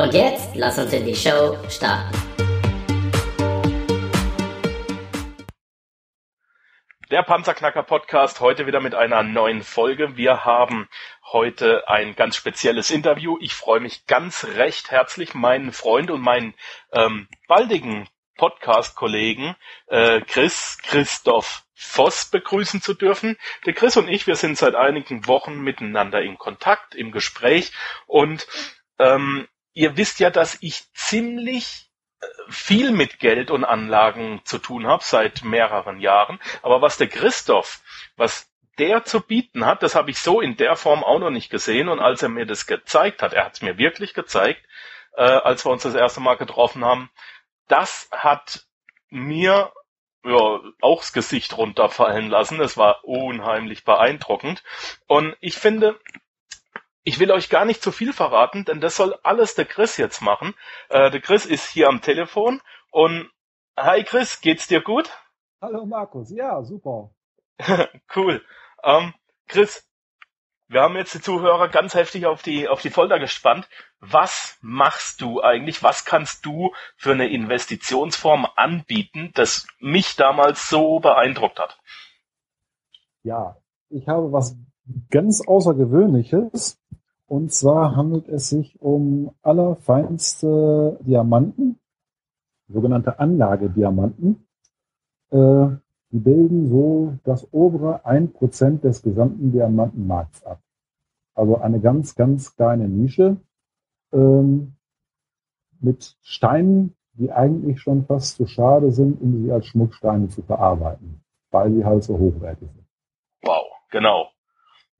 Und 0.00 0.14
jetzt 0.14 0.56
lass 0.56 0.78
uns 0.78 0.94
in 0.94 1.04
die 1.04 1.14
Show 1.14 1.58
starten. 1.68 2.16
Der 7.10 7.22
Panzerknacker 7.22 7.82
Podcast 7.82 8.40
heute 8.40 8.66
wieder 8.66 8.80
mit 8.80 8.94
einer 8.94 9.22
neuen 9.22 9.62
Folge. 9.62 10.16
Wir 10.16 10.46
haben 10.46 10.88
heute 11.30 11.86
ein 11.86 12.16
ganz 12.16 12.36
spezielles 12.36 12.90
Interview. 12.90 13.36
Ich 13.42 13.52
freue 13.52 13.80
mich 13.80 14.06
ganz 14.06 14.44
recht 14.44 14.90
herzlich, 14.90 15.34
meinen 15.34 15.70
Freund 15.70 16.10
und 16.10 16.22
meinen 16.22 16.54
ähm, 16.92 17.28
baldigen 17.46 18.08
Podcast-Kollegen 18.38 19.54
äh, 19.88 20.22
Chris 20.22 20.78
Christoph 20.82 21.64
Voss 21.74 22.24
begrüßen 22.24 22.80
zu 22.80 22.94
dürfen. 22.94 23.36
Der 23.66 23.74
Chris 23.74 23.98
und 23.98 24.08
ich, 24.08 24.26
wir 24.26 24.36
sind 24.36 24.56
seit 24.56 24.76
einigen 24.76 25.26
Wochen 25.26 25.60
miteinander 25.60 26.22
in 26.22 26.38
Kontakt, 26.38 26.94
im 26.94 27.12
Gespräch 27.12 27.72
und 28.06 28.46
ähm, 28.98 29.46
ihr 29.72 29.96
wisst 29.96 30.20
ja, 30.20 30.30
dass 30.30 30.58
ich 30.60 30.92
ziemlich 30.92 31.90
äh, 32.20 32.26
viel 32.48 32.92
mit 32.92 33.18
Geld 33.18 33.50
und 33.50 33.64
Anlagen 33.64 34.40
zu 34.44 34.58
tun 34.58 34.86
habe 34.86 35.02
seit 35.04 35.42
mehreren 35.44 36.00
Jahren. 36.00 36.40
Aber 36.62 36.82
was 36.82 36.96
der 36.96 37.08
Christoph, 37.08 37.80
was 38.16 38.50
der 38.78 39.04
zu 39.04 39.20
bieten 39.20 39.66
hat, 39.66 39.82
das 39.82 39.94
habe 39.94 40.10
ich 40.10 40.18
so 40.18 40.40
in 40.40 40.56
der 40.56 40.76
Form 40.76 41.04
auch 41.04 41.18
noch 41.18 41.30
nicht 41.30 41.50
gesehen. 41.50 41.88
Und 41.88 42.00
als 42.00 42.22
er 42.22 42.28
mir 42.28 42.46
das 42.46 42.66
gezeigt 42.66 43.22
hat, 43.22 43.32
er 43.32 43.44
hat 43.44 43.54
es 43.54 43.62
mir 43.62 43.78
wirklich 43.78 44.14
gezeigt, 44.14 44.64
äh, 45.16 45.22
als 45.22 45.64
wir 45.64 45.70
uns 45.70 45.82
das 45.82 45.94
erste 45.94 46.20
Mal 46.20 46.36
getroffen 46.36 46.84
haben, 46.84 47.10
das 47.68 48.08
hat 48.10 48.64
mir 49.10 49.72
ja, 50.24 50.60
auch 50.80 51.00
das 51.00 51.12
Gesicht 51.12 51.56
runterfallen 51.56 52.28
lassen. 52.28 52.60
Es 52.60 52.76
war 52.76 53.04
unheimlich 53.04 53.84
beeindruckend. 53.84 54.62
Und 55.06 55.36
ich 55.40 55.56
finde, 55.56 55.98
ich 57.02 57.18
will 57.18 57.30
euch 57.30 57.48
gar 57.48 57.64
nicht 57.64 57.82
zu 57.82 57.92
viel 57.92 58.12
verraten, 58.12 58.64
denn 58.64 58.80
das 58.80 58.96
soll 58.96 59.18
alles 59.22 59.54
der 59.54 59.64
Chris 59.64 59.96
jetzt 59.96 60.20
machen. 60.20 60.54
Äh, 60.88 61.10
der 61.10 61.20
Chris 61.20 61.46
ist 61.46 61.68
hier 61.68 61.88
am 61.88 62.00
Telefon 62.00 62.60
und 62.90 63.30
hi 63.76 64.04
Chris, 64.04 64.40
geht's 64.40 64.66
dir 64.66 64.82
gut? 64.82 65.10
Hallo 65.62 65.86
Markus, 65.86 66.30
ja, 66.30 66.62
super. 66.62 67.10
cool. 68.16 68.44
Ähm, 68.82 69.14
Chris, 69.46 69.86
wir 70.68 70.82
haben 70.82 70.96
jetzt 70.96 71.14
die 71.14 71.20
Zuhörer 71.20 71.68
ganz 71.68 71.94
heftig 71.94 72.26
auf 72.26 72.42
die, 72.42 72.68
auf 72.68 72.80
die 72.80 72.90
Folter 72.90 73.18
gespannt. 73.18 73.68
Was 73.98 74.56
machst 74.60 75.20
du 75.20 75.42
eigentlich? 75.42 75.82
Was 75.82 76.04
kannst 76.04 76.46
du 76.46 76.72
für 76.96 77.12
eine 77.12 77.28
Investitionsform 77.28 78.46
anbieten, 78.56 79.32
das 79.34 79.66
mich 79.80 80.16
damals 80.16 80.68
so 80.68 81.00
beeindruckt 81.00 81.58
hat? 81.58 81.78
Ja, 83.22 83.56
ich 83.88 84.06
habe 84.06 84.32
was 84.32 84.56
ganz 85.10 85.42
Außergewöhnliches. 85.46 86.79
Und 87.30 87.52
zwar 87.52 87.94
handelt 87.94 88.28
es 88.28 88.48
sich 88.48 88.82
um 88.82 89.30
allerfeinste 89.42 90.98
Diamanten, 91.02 91.78
sogenannte 92.66 93.20
Anlagediamanten. 93.20 94.48
Äh, 95.30 95.68
die 96.10 96.18
bilden 96.18 96.68
so 96.70 97.14
das 97.22 97.46
obere 97.52 98.04
1% 98.04 98.80
des 98.80 99.02
gesamten 99.02 99.52
Diamantenmarkts 99.52 100.44
ab. 100.44 100.60
Also 101.36 101.58
eine 101.58 101.78
ganz, 101.78 102.16
ganz 102.16 102.56
kleine 102.56 102.88
Nische 102.88 103.36
ähm, 104.12 104.72
mit 105.78 106.16
Steinen, 106.22 106.96
die 107.12 107.30
eigentlich 107.30 107.80
schon 107.80 108.06
fast 108.06 108.38
zu 108.38 108.46
schade 108.46 108.90
sind, 108.90 109.22
um 109.22 109.44
sie 109.44 109.52
als 109.52 109.66
Schmucksteine 109.66 110.30
zu 110.30 110.42
verarbeiten, 110.42 111.22
weil 111.52 111.70
sie 111.74 111.84
halt 111.84 112.02
so 112.02 112.18
hochwertig 112.18 112.68
sind. 112.72 112.88
Wow, 113.44 113.66
genau. 113.92 114.30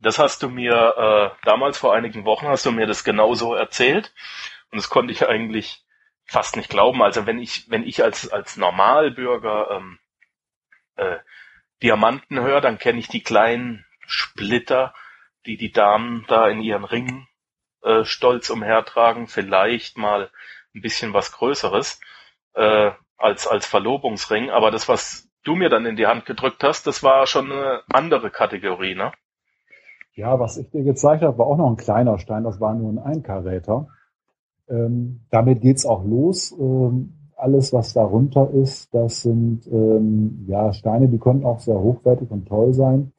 Das 0.00 0.18
hast 0.18 0.42
du 0.42 0.48
mir 0.48 1.34
äh, 1.42 1.44
damals 1.44 1.78
vor 1.78 1.94
einigen 1.94 2.24
Wochen 2.24 2.48
hast 2.48 2.64
du 2.64 2.72
mir 2.72 2.86
das 2.86 3.04
genauso 3.04 3.54
erzählt 3.54 4.12
und 4.70 4.78
das 4.78 4.88
konnte 4.88 5.12
ich 5.12 5.28
eigentlich 5.28 5.84
fast 6.24 6.56
nicht 6.56 6.70
glauben. 6.70 7.02
Also 7.02 7.26
wenn 7.26 7.38
ich 7.38 7.70
wenn 7.70 7.86
ich 7.86 8.02
als 8.02 8.30
als 8.30 8.56
Normalbürger 8.56 9.70
ähm, 9.72 9.98
äh, 10.96 11.18
Diamanten 11.82 12.40
höre, 12.40 12.60
dann 12.60 12.78
kenne 12.78 12.98
ich 12.98 13.08
die 13.08 13.22
kleinen 13.22 13.84
Splitter, 14.06 14.94
die 15.46 15.56
die 15.56 15.72
Damen 15.72 16.24
da 16.28 16.48
in 16.48 16.62
ihren 16.62 16.84
Ringen 16.84 17.28
äh, 17.82 18.04
stolz 18.04 18.50
umhertragen, 18.50 19.26
vielleicht 19.26 19.98
mal 19.98 20.30
ein 20.74 20.82
bisschen 20.82 21.12
was 21.12 21.32
Größeres 21.32 22.00
äh, 22.54 22.92
als 23.18 23.46
als 23.46 23.66
Verlobungsring. 23.66 24.50
Aber 24.50 24.70
das, 24.70 24.88
was 24.88 25.28
du 25.44 25.56
mir 25.56 25.68
dann 25.68 25.86
in 25.86 25.96
die 25.96 26.06
Hand 26.06 26.26
gedrückt 26.26 26.64
hast, 26.64 26.86
das 26.86 27.02
war 27.02 27.26
schon 27.26 27.52
eine 27.52 27.82
andere 27.92 28.30
Kategorie, 28.30 28.94
ne? 28.94 29.12
Ja, 30.14 30.38
was 30.38 30.56
ich 30.56 30.70
dir 30.70 30.82
gezeigt 30.82 31.22
habe, 31.22 31.38
war 31.38 31.46
auch 31.46 31.56
noch 31.56 31.70
ein 31.70 31.76
kleiner 31.76 32.18
Stein, 32.18 32.44
das 32.44 32.60
war 32.60 32.74
nur 32.74 32.90
ein 32.90 32.98
Einkaräter. 32.98 33.88
Ähm, 34.68 35.20
damit 35.30 35.60
geht's 35.60 35.86
auch 35.86 36.04
los. 36.04 36.52
Ähm, 36.58 37.14
alles, 37.36 37.72
was 37.72 37.92
darunter 37.94 38.50
ist, 38.50 38.92
das 38.94 39.22
sind 39.22 39.66
ähm, 39.66 40.44
ja 40.46 40.72
Steine, 40.72 41.08
die 41.08 41.18
können 41.18 41.44
auch 41.44 41.60
sehr 41.60 41.78
hochwertig 41.78 42.30
und 42.30 42.46
toll 42.46 42.74
sein, 42.74 43.12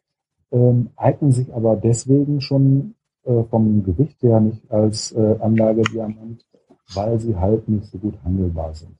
ähm, 0.51 0.91
eignen 0.95 1.31
sich 1.31 1.53
aber 1.53 1.75
deswegen 1.75 2.39
schon 2.39 2.95
äh, 3.23 3.43
vom 3.49 3.83
Gewicht 3.83 4.21
her 4.21 4.39
nicht 4.39 4.69
als 4.71 5.11
äh, 5.11 5.37
Anlagediamant, 5.39 6.45
weil 6.93 7.19
sie 7.19 7.35
halt 7.35 7.67
nicht 7.67 7.85
so 7.85 7.97
gut 7.97 8.15
handelbar 8.23 8.73
sind. 8.73 8.97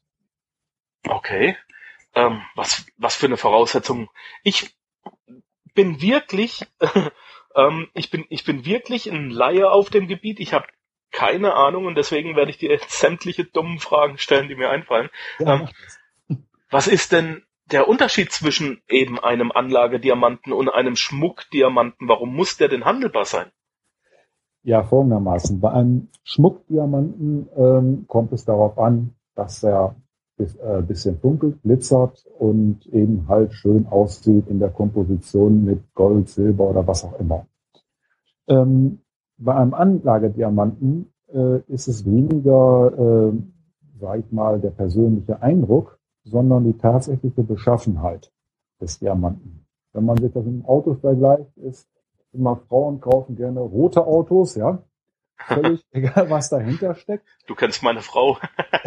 Okay. 1.07 1.55
Ähm, 2.15 2.41
was, 2.55 2.85
was 2.97 3.15
für 3.15 3.27
eine 3.27 3.37
Voraussetzung. 3.37 4.09
Ich 4.43 4.75
bin 5.73 6.01
wirklich, 6.01 6.67
ähm, 7.55 7.87
ich 7.93 8.09
bin, 8.09 8.25
ich 8.29 8.43
bin 8.43 8.65
wirklich 8.65 9.11
ein 9.11 9.29
Laie 9.29 9.69
auf 9.71 9.89
dem 9.89 10.07
Gebiet. 10.07 10.39
Ich 10.39 10.53
habe 10.53 10.65
keine 11.11 11.53
Ahnung 11.53 11.85
und 11.85 11.95
deswegen 11.95 12.35
werde 12.35 12.51
ich 12.51 12.57
dir 12.57 12.79
sämtliche 12.87 13.45
dummen 13.45 13.79
Fragen 13.79 14.17
stellen, 14.17 14.47
die 14.47 14.55
mir 14.55 14.69
einfallen. 14.69 15.09
Ja. 15.39 15.67
Ähm, 16.27 16.37
was 16.69 16.87
ist 16.87 17.11
denn 17.11 17.43
der 17.71 17.87
Unterschied 17.87 18.31
zwischen 18.31 18.81
eben 18.87 19.19
einem 19.19 19.51
Anlagediamanten 19.51 20.53
und 20.53 20.69
einem 20.69 20.95
Schmuckdiamanten? 20.95 22.07
Warum 22.07 22.35
muss 22.35 22.57
der 22.57 22.69
denn 22.69 22.85
handelbar 22.85 23.25
sein? 23.25 23.51
Ja, 24.63 24.83
folgendermaßen. 24.83 25.59
Bei 25.59 25.71
einem 25.71 26.09
Schmuckdiamanten 26.23 27.49
ähm, 27.57 28.05
kommt 28.07 28.31
es 28.31 28.45
darauf 28.45 28.77
an, 28.77 29.15
dass 29.35 29.63
er 29.63 29.95
äh, 30.41 30.81
bisschen 30.81 31.19
dunkelt, 31.21 31.61
glitzert 31.61 32.25
und 32.39 32.85
eben 32.87 33.27
halt 33.27 33.53
schön 33.53 33.87
aussieht 33.87 34.47
in 34.47 34.59
der 34.59 34.69
Komposition 34.69 35.65
mit 35.65 35.93
Gold, 35.93 36.29
Silber 36.29 36.69
oder 36.69 36.85
was 36.85 37.03
auch 37.03 37.19
immer. 37.19 37.45
Ähm, 38.47 38.99
bei 39.37 39.55
einem 39.55 39.73
Anlagediamanten 39.73 41.11
äh, 41.33 41.59
ist 41.67 41.87
es 41.87 42.05
weniger, 42.05 43.31
äh, 43.31 43.99
sage 43.99 44.23
ich 44.25 44.31
mal, 44.31 44.59
der 44.59 44.71
persönliche 44.71 45.41
Eindruck, 45.41 45.99
sondern 46.23 46.65
die 46.65 46.77
tatsächliche 46.77 47.43
Beschaffenheit 47.43 48.31
des 48.79 48.99
Diamanten. 48.99 49.65
Wenn 49.93 50.05
man 50.05 50.17
sich 50.17 50.31
das 50.31 50.45
mit 50.45 50.53
dem 50.53 50.65
Auto 50.65 50.93
vergleicht, 50.95 51.57
ist 51.57 51.87
immer 52.33 52.55
Frauen 52.55 53.01
kaufen 53.01 53.35
gerne 53.35 53.59
rote 53.59 54.05
Autos, 54.05 54.55
ja. 54.55 54.83
Völlig 55.47 55.85
egal, 55.91 56.29
was 56.29 56.49
dahinter 56.49 56.95
steckt. 56.95 57.25
Du 57.47 57.55
kennst 57.55 57.83
meine 57.83 58.01
Frau. 58.01 58.37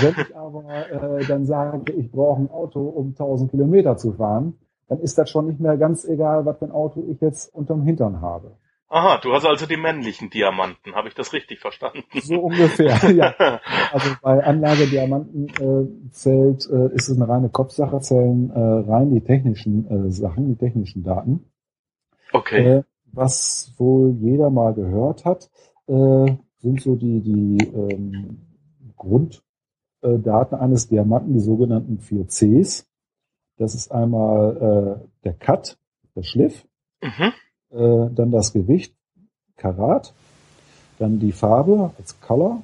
Wenn 0.00 0.14
ich 0.18 0.36
aber 0.36 0.90
äh, 0.90 1.24
dann 1.26 1.46
sage, 1.46 1.92
ich 1.92 2.10
brauche 2.10 2.42
ein 2.42 2.50
Auto, 2.50 2.80
um 2.80 3.08
1000 3.08 3.50
Kilometer 3.50 3.96
zu 3.96 4.12
fahren, 4.12 4.58
dann 4.88 5.00
ist 5.00 5.18
das 5.18 5.30
schon 5.30 5.46
nicht 5.46 5.60
mehr 5.60 5.76
ganz 5.76 6.04
egal, 6.04 6.46
was 6.46 6.58
für 6.58 6.64
ein 6.66 6.72
Auto 6.72 7.04
ich 7.08 7.20
jetzt 7.20 7.54
unterm 7.54 7.82
Hintern 7.82 8.20
habe. 8.20 8.56
Aha, 8.92 9.18
du 9.22 9.32
hast 9.32 9.46
also 9.46 9.66
die 9.66 9.76
männlichen 9.76 10.30
Diamanten, 10.30 10.96
habe 10.96 11.06
ich 11.06 11.14
das 11.14 11.32
richtig 11.32 11.60
verstanden? 11.60 12.02
So 12.22 12.40
ungefähr, 12.40 12.98
ja. 13.12 13.60
Also 13.92 14.10
bei 14.20 14.42
Anlage 14.42 14.88
Diamanten 14.88 15.46
äh, 15.48 16.10
zählt, 16.10 16.68
äh, 16.68 16.92
ist 16.92 17.08
es 17.08 17.16
eine 17.16 17.28
reine 17.28 17.50
Kopfsache, 17.50 18.00
zählen 18.00 18.50
äh, 18.50 18.90
rein 18.90 19.14
die 19.14 19.20
technischen 19.20 19.88
äh, 19.88 20.10
Sachen, 20.10 20.48
die 20.48 20.56
technischen 20.56 21.04
Daten. 21.04 21.52
Okay. 22.32 22.78
Äh, 22.78 22.82
was 23.12 23.72
wohl 23.78 24.16
jeder 24.20 24.50
mal 24.50 24.74
gehört 24.74 25.24
hat, 25.24 25.50
äh, 25.86 26.36
sind 26.58 26.80
so 26.82 26.94
die, 26.96 27.20
die 27.20 27.58
ähm, 27.68 28.38
Grunddaten 28.96 30.58
eines 30.58 30.88
Diamanten, 30.88 31.32
die 31.32 31.40
sogenannten 31.40 31.98
4 31.98 32.26
Cs. 32.26 32.86
Das 33.56 33.74
ist 33.74 33.90
einmal 33.92 35.00
äh, 35.02 35.24
der 35.24 35.34
Cut, 35.34 35.78
der 36.14 36.22
Schliff. 36.22 36.66
Mhm 37.02 37.32
äh, 37.70 38.08
dann 38.14 38.30
das 38.30 38.52
Gewicht, 38.52 38.94
Karat, 39.56 40.12
dann 40.98 41.18
die 41.18 41.32
Farbe 41.32 41.92
als 41.98 42.20
Color 42.20 42.62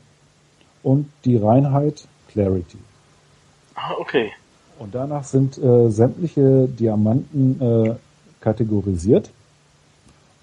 und 0.82 1.10
die 1.24 1.36
Reinheit 1.36 2.06
Clarity. 2.28 2.78
Ah, 3.74 3.92
okay. 3.98 4.32
Und 4.78 4.94
danach 4.94 5.24
sind 5.24 5.58
äh, 5.58 5.90
sämtliche 5.90 6.68
Diamanten 6.68 7.60
äh, 7.60 7.94
kategorisiert. 8.40 9.30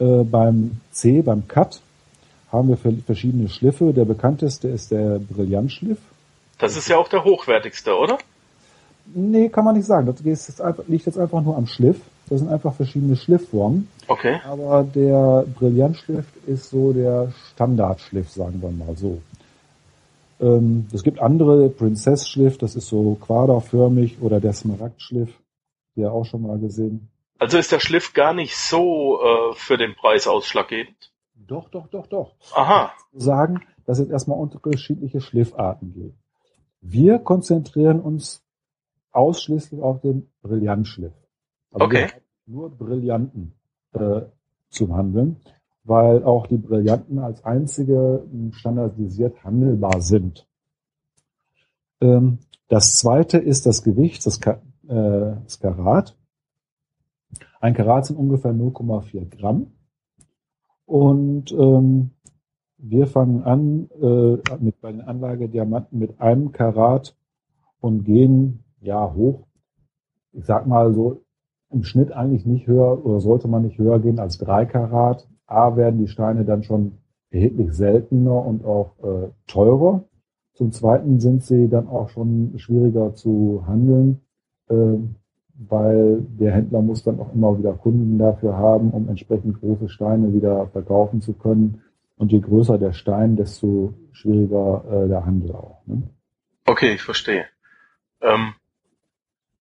Äh, 0.03 0.23
beim 0.25 0.81
C, 0.91 1.21
beim 1.21 1.47
Cut, 1.47 1.81
haben 2.51 2.67
wir 2.67 2.77
verschiedene 2.77 3.47
Schliffe. 3.47 3.93
Der 3.93 4.03
bekannteste 4.03 4.67
ist 4.67 4.91
der 4.91 5.19
Brillantschliff. 5.19 5.99
Das 6.57 6.75
ist 6.75 6.89
ja 6.89 6.97
auch 6.97 7.07
der 7.07 7.23
hochwertigste, 7.23 7.95
oder? 7.95 8.17
Nee, 9.13 9.47
kann 9.49 9.63
man 9.63 9.75
nicht 9.75 9.85
sagen. 9.85 10.05
Das 10.05 10.21
jetzt 10.25 10.61
einfach, 10.61 10.83
liegt 10.87 11.05
jetzt 11.05 11.17
einfach 11.17 11.41
nur 11.41 11.55
am 11.55 11.67
Schliff. 11.67 12.01
Das 12.29 12.39
sind 12.39 12.49
einfach 12.49 12.73
verschiedene 12.73 13.15
Schliffformen. 13.15 13.87
Okay. 14.07 14.39
Aber 14.45 14.83
der 14.83 15.45
Brillantschliff 15.57 16.25
ist 16.47 16.69
so 16.69 16.91
der 16.91 17.31
Standardschliff, 17.53 18.29
sagen 18.29 18.61
wir 18.61 18.71
mal 18.71 18.95
so. 18.97 19.21
Ähm, 20.41 20.87
es 20.91 21.03
gibt 21.03 21.21
andere, 21.21 21.69
Princess-Schliff, 21.69 22.57
das 22.57 22.75
ist 22.75 22.87
so 22.87 23.17
quaderförmig, 23.21 24.21
oder 24.21 24.41
der 24.41 24.53
Smaragd-Schliff, 24.53 25.29
ja 25.95 26.11
auch 26.11 26.25
schon 26.25 26.41
mal 26.41 26.59
gesehen. 26.59 27.09
Also 27.43 27.57
ist 27.57 27.73
der 27.73 27.81
Schliff 27.81 28.13
gar 28.13 28.33
nicht 28.33 28.55
so 28.55 29.19
äh, 29.21 29.53
für 29.55 29.75
den 29.75 29.95
Preis 29.95 30.27
ausschlaggebend? 30.27 31.11
Doch, 31.35 31.67
doch, 31.67 31.87
doch, 31.87 32.07
doch. 32.07 32.35
Aha. 32.55 32.93
Sagen, 33.11 33.63
dass 33.85 33.99
es 33.99 34.07
erstmal 34.07 34.39
unterschiedliche 34.39 35.19
Schliffarten 35.19 35.93
gibt. 35.93 36.15
Wir 36.79 37.19
konzentrieren 37.19 37.99
uns 37.99 38.45
ausschließlich 39.11 39.81
auf 39.81 39.99
den 39.99 40.31
Brillantschliff. 40.41 41.11
Also 41.73 41.85
okay. 41.85 42.07
Nur 42.45 42.69
Brillanten 42.69 43.55
äh, 43.91 44.21
zu 44.69 44.95
handeln, 44.95 45.41
weil 45.83 46.23
auch 46.23 46.47
die 46.47 46.55
Brillanten 46.55 47.19
als 47.19 47.43
einzige 47.43 48.23
standardisiert 48.51 49.43
handelbar 49.43 49.99
sind. 49.99 50.47
Ähm, 51.99 52.39
das 52.69 52.95
zweite 52.95 53.37
ist 53.37 53.65
das 53.65 53.83
Gewicht, 53.83 54.25
das, 54.25 54.39
Ka 54.39 54.61
äh, 54.87 55.35
das 55.43 55.59
Karat. 55.59 56.15
Ein 57.63 57.75
Karat 57.75 58.07
sind 58.07 58.17
ungefähr 58.17 58.51
0,4 58.51 59.37
Gramm. 59.37 59.67
Und 60.85 61.49
ähm, 61.53 62.09
wir 62.77 63.07
fangen 63.07 63.41
an 63.43 63.89
äh, 64.01 64.57
mit 64.59 64.81
bei 64.81 64.91
den 64.91 64.99
Anlagediamanten 64.99 65.97
mit 65.97 66.19
einem 66.19 66.51
Karat 66.51 67.15
und 67.79 68.03
gehen 68.03 68.65
ja 68.81 69.13
hoch. 69.13 69.47
Ich 70.33 70.43
sag 70.43 70.67
mal 70.67 70.93
so 70.93 71.21
im 71.69 71.85
Schnitt 71.85 72.11
eigentlich 72.11 72.45
nicht 72.45 72.67
höher 72.67 73.05
oder 73.05 73.21
sollte 73.21 73.47
man 73.47 73.61
nicht 73.61 73.77
höher 73.77 73.99
gehen 73.99 74.19
als 74.19 74.37
drei 74.37 74.65
Karat. 74.65 75.29
A 75.45 75.77
werden 75.77 76.01
die 76.01 76.09
Steine 76.09 76.43
dann 76.43 76.63
schon 76.63 76.97
erheblich 77.29 77.71
seltener 77.71 78.45
und 78.45 78.65
auch 78.65 78.91
äh, 79.01 79.29
teurer. 79.47 80.03
Zum 80.53 80.73
Zweiten 80.73 81.21
sind 81.21 81.43
sie 81.43 81.69
dann 81.69 81.87
auch 81.87 82.09
schon 82.09 82.57
schwieriger 82.57 83.15
zu 83.15 83.63
handeln, 83.65 84.19
äh, 84.67 84.97
weil 85.55 86.21
der 86.21 86.53
Händler 86.53 86.81
muss 86.81 87.03
dann 87.03 87.19
auch 87.19 87.33
immer 87.33 87.57
wieder 87.57 87.73
Kunden 87.73 88.17
dafür 88.17 88.57
haben, 88.57 88.91
um 88.91 89.07
entsprechend 89.07 89.59
große 89.59 89.89
Steine 89.89 90.33
wieder 90.33 90.67
verkaufen 90.67 91.21
zu 91.21 91.33
können. 91.33 91.81
Und 92.17 92.31
je 92.31 92.39
größer 92.39 92.77
der 92.77 92.93
Stein, 92.93 93.35
desto 93.35 93.93
schwieriger 94.11 94.83
äh, 94.89 95.07
der 95.07 95.25
Handel 95.25 95.51
auch. 95.53 95.81
Ne? 95.85 96.03
Okay, 96.65 96.93
ich 96.93 97.01
verstehe. 97.01 97.45
Ähm. 98.21 98.53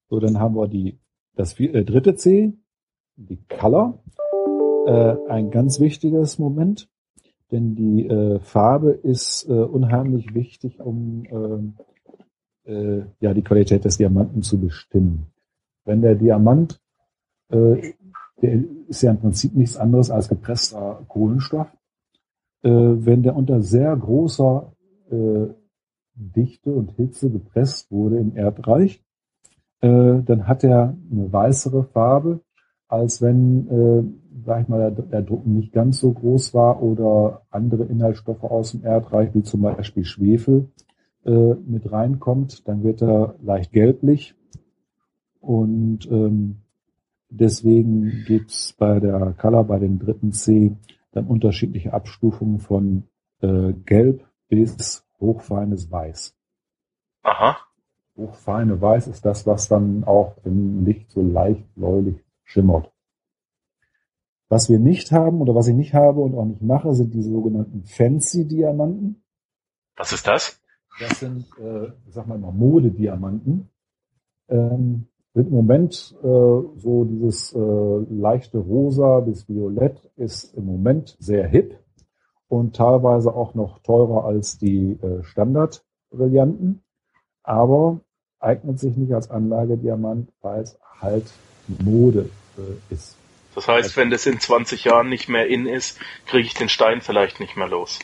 So, 0.08 0.20
dann 0.20 0.38
haben 0.38 0.54
wir 0.54 0.68
die, 0.68 0.98
das 1.34 1.58
äh, 1.58 1.84
dritte 1.84 2.14
C, 2.14 2.52
die 3.16 3.38
Color. 3.48 3.98
Äh, 4.86 5.16
ein 5.28 5.50
ganz 5.50 5.80
wichtiges 5.80 6.38
Moment, 6.38 6.88
denn 7.50 7.74
die 7.74 8.06
äh, 8.06 8.40
Farbe 8.40 8.90
ist 8.90 9.48
äh, 9.48 9.52
unheimlich 9.52 10.34
wichtig, 10.34 10.80
um 10.80 11.74
äh, 12.66 12.70
äh, 12.70 13.04
ja, 13.20 13.34
die 13.34 13.42
Qualität 13.42 13.84
des 13.84 13.98
Diamanten 13.98 14.42
zu 14.42 14.60
bestimmen. 14.60 15.31
Wenn 15.84 16.02
der 16.02 16.14
Diamant, 16.14 16.80
äh, 17.50 17.92
der 18.40 18.60
ist 18.88 19.02
ja 19.02 19.10
im 19.12 19.18
Prinzip 19.18 19.54
nichts 19.54 19.76
anderes 19.76 20.10
als 20.10 20.28
gepresster 20.28 21.04
Kohlenstoff, 21.08 21.68
äh, 22.62 22.70
wenn 22.70 23.22
der 23.22 23.36
unter 23.36 23.62
sehr 23.62 23.96
großer 23.96 24.72
äh, 25.10 25.46
Dichte 26.14 26.72
und 26.72 26.92
Hitze 26.92 27.30
gepresst 27.30 27.90
wurde 27.90 28.18
im 28.18 28.36
Erdreich, 28.36 29.02
äh, 29.80 30.22
dann 30.22 30.46
hat 30.46 30.64
er 30.64 30.96
eine 31.10 31.32
weißere 31.32 31.84
Farbe, 31.84 32.40
als 32.88 33.22
wenn, 33.22 33.68
äh, 33.68 34.44
sag 34.44 34.62
ich 34.62 34.68
mal, 34.68 34.90
der, 34.90 35.04
der 35.04 35.22
Druck 35.22 35.46
nicht 35.46 35.72
ganz 35.72 36.00
so 36.00 36.12
groß 36.12 36.54
war 36.54 36.82
oder 36.82 37.42
andere 37.50 37.84
Inhaltsstoffe 37.84 38.44
aus 38.44 38.72
dem 38.72 38.84
Erdreich, 38.84 39.34
wie 39.34 39.42
zum 39.42 39.62
Beispiel 39.62 40.04
Schwefel, 40.04 40.68
äh, 41.24 41.54
mit 41.54 41.90
reinkommt, 41.90 42.66
dann 42.68 42.82
wird 42.82 43.02
er 43.02 43.36
leicht 43.42 43.72
gelblich 43.72 44.34
und 45.42 46.06
ähm, 46.08 46.62
deswegen 47.28 48.24
gibt's 48.26 48.72
bei 48.72 49.00
der 49.00 49.34
Color, 49.36 49.64
bei 49.64 49.80
dem 49.80 49.98
dritten 49.98 50.32
C, 50.32 50.76
dann 51.10 51.26
unterschiedliche 51.26 51.92
Abstufungen 51.92 52.60
von 52.60 53.08
äh, 53.40 53.72
Gelb 53.84 54.24
bis 54.48 55.04
hochfeines 55.18 55.90
Weiß. 55.90 56.36
Aha. 57.24 57.56
Hochfeine 58.16 58.80
Weiß 58.80 59.08
ist 59.08 59.24
das, 59.24 59.44
was 59.46 59.68
dann 59.68 60.04
auch 60.04 60.36
im 60.44 60.84
Licht 60.84 61.10
so 61.10 61.22
leicht 61.22 61.74
bläulich 61.74 62.24
schimmert. 62.44 62.92
Was 64.48 64.70
wir 64.70 64.78
nicht 64.78 65.10
haben 65.10 65.40
oder 65.40 65.56
was 65.56 65.66
ich 65.66 65.74
nicht 65.74 65.94
habe 65.94 66.20
und 66.20 66.36
auch 66.36 66.44
nicht 66.44 66.62
mache, 66.62 66.94
sind 66.94 67.14
die 67.14 67.22
sogenannten 67.22 67.82
Fancy-Diamanten. 67.84 69.24
Was 69.96 70.12
ist 70.12 70.26
das? 70.26 70.60
Das 71.00 71.18
sind, 71.18 71.46
äh, 71.58 71.86
ich 72.06 72.14
sag 72.14 72.28
mal 72.28 72.36
immer 72.36 72.52
Modediamanten. 72.52 73.70
Ähm, 74.48 75.08
im 75.34 75.50
Moment 75.50 76.14
äh, 76.22 76.26
so 76.26 77.04
dieses 77.08 77.52
äh, 77.52 77.58
leichte 77.58 78.58
Rosa 78.58 79.20
bis 79.20 79.48
Violett 79.48 80.10
ist 80.16 80.54
im 80.54 80.66
Moment 80.66 81.16
sehr 81.18 81.46
hip 81.46 81.78
und 82.48 82.76
teilweise 82.76 83.34
auch 83.34 83.54
noch 83.54 83.78
teurer 83.78 84.24
als 84.26 84.58
die 84.58 84.98
äh, 85.02 85.22
Standard-Brillanten, 85.24 86.82
aber 87.42 88.00
eignet 88.40 88.78
sich 88.78 88.96
nicht 88.96 89.14
als 89.14 89.30
Anlagediamant, 89.30 90.30
weil 90.42 90.62
es 90.62 90.78
halt 91.00 91.24
Mode 91.66 92.28
äh, 92.58 92.94
ist. 92.94 93.16
Das 93.54 93.68
heißt, 93.68 93.96
wenn 93.96 94.10
das 94.10 94.26
in 94.26 94.40
20 94.40 94.84
Jahren 94.84 95.08
nicht 95.08 95.28
mehr 95.28 95.46
in 95.46 95.66
ist, 95.66 95.98
kriege 96.26 96.46
ich 96.46 96.54
den 96.54 96.68
Stein 96.68 97.00
vielleicht 97.00 97.40
nicht 97.40 97.56
mehr 97.56 97.68
los. 97.68 97.98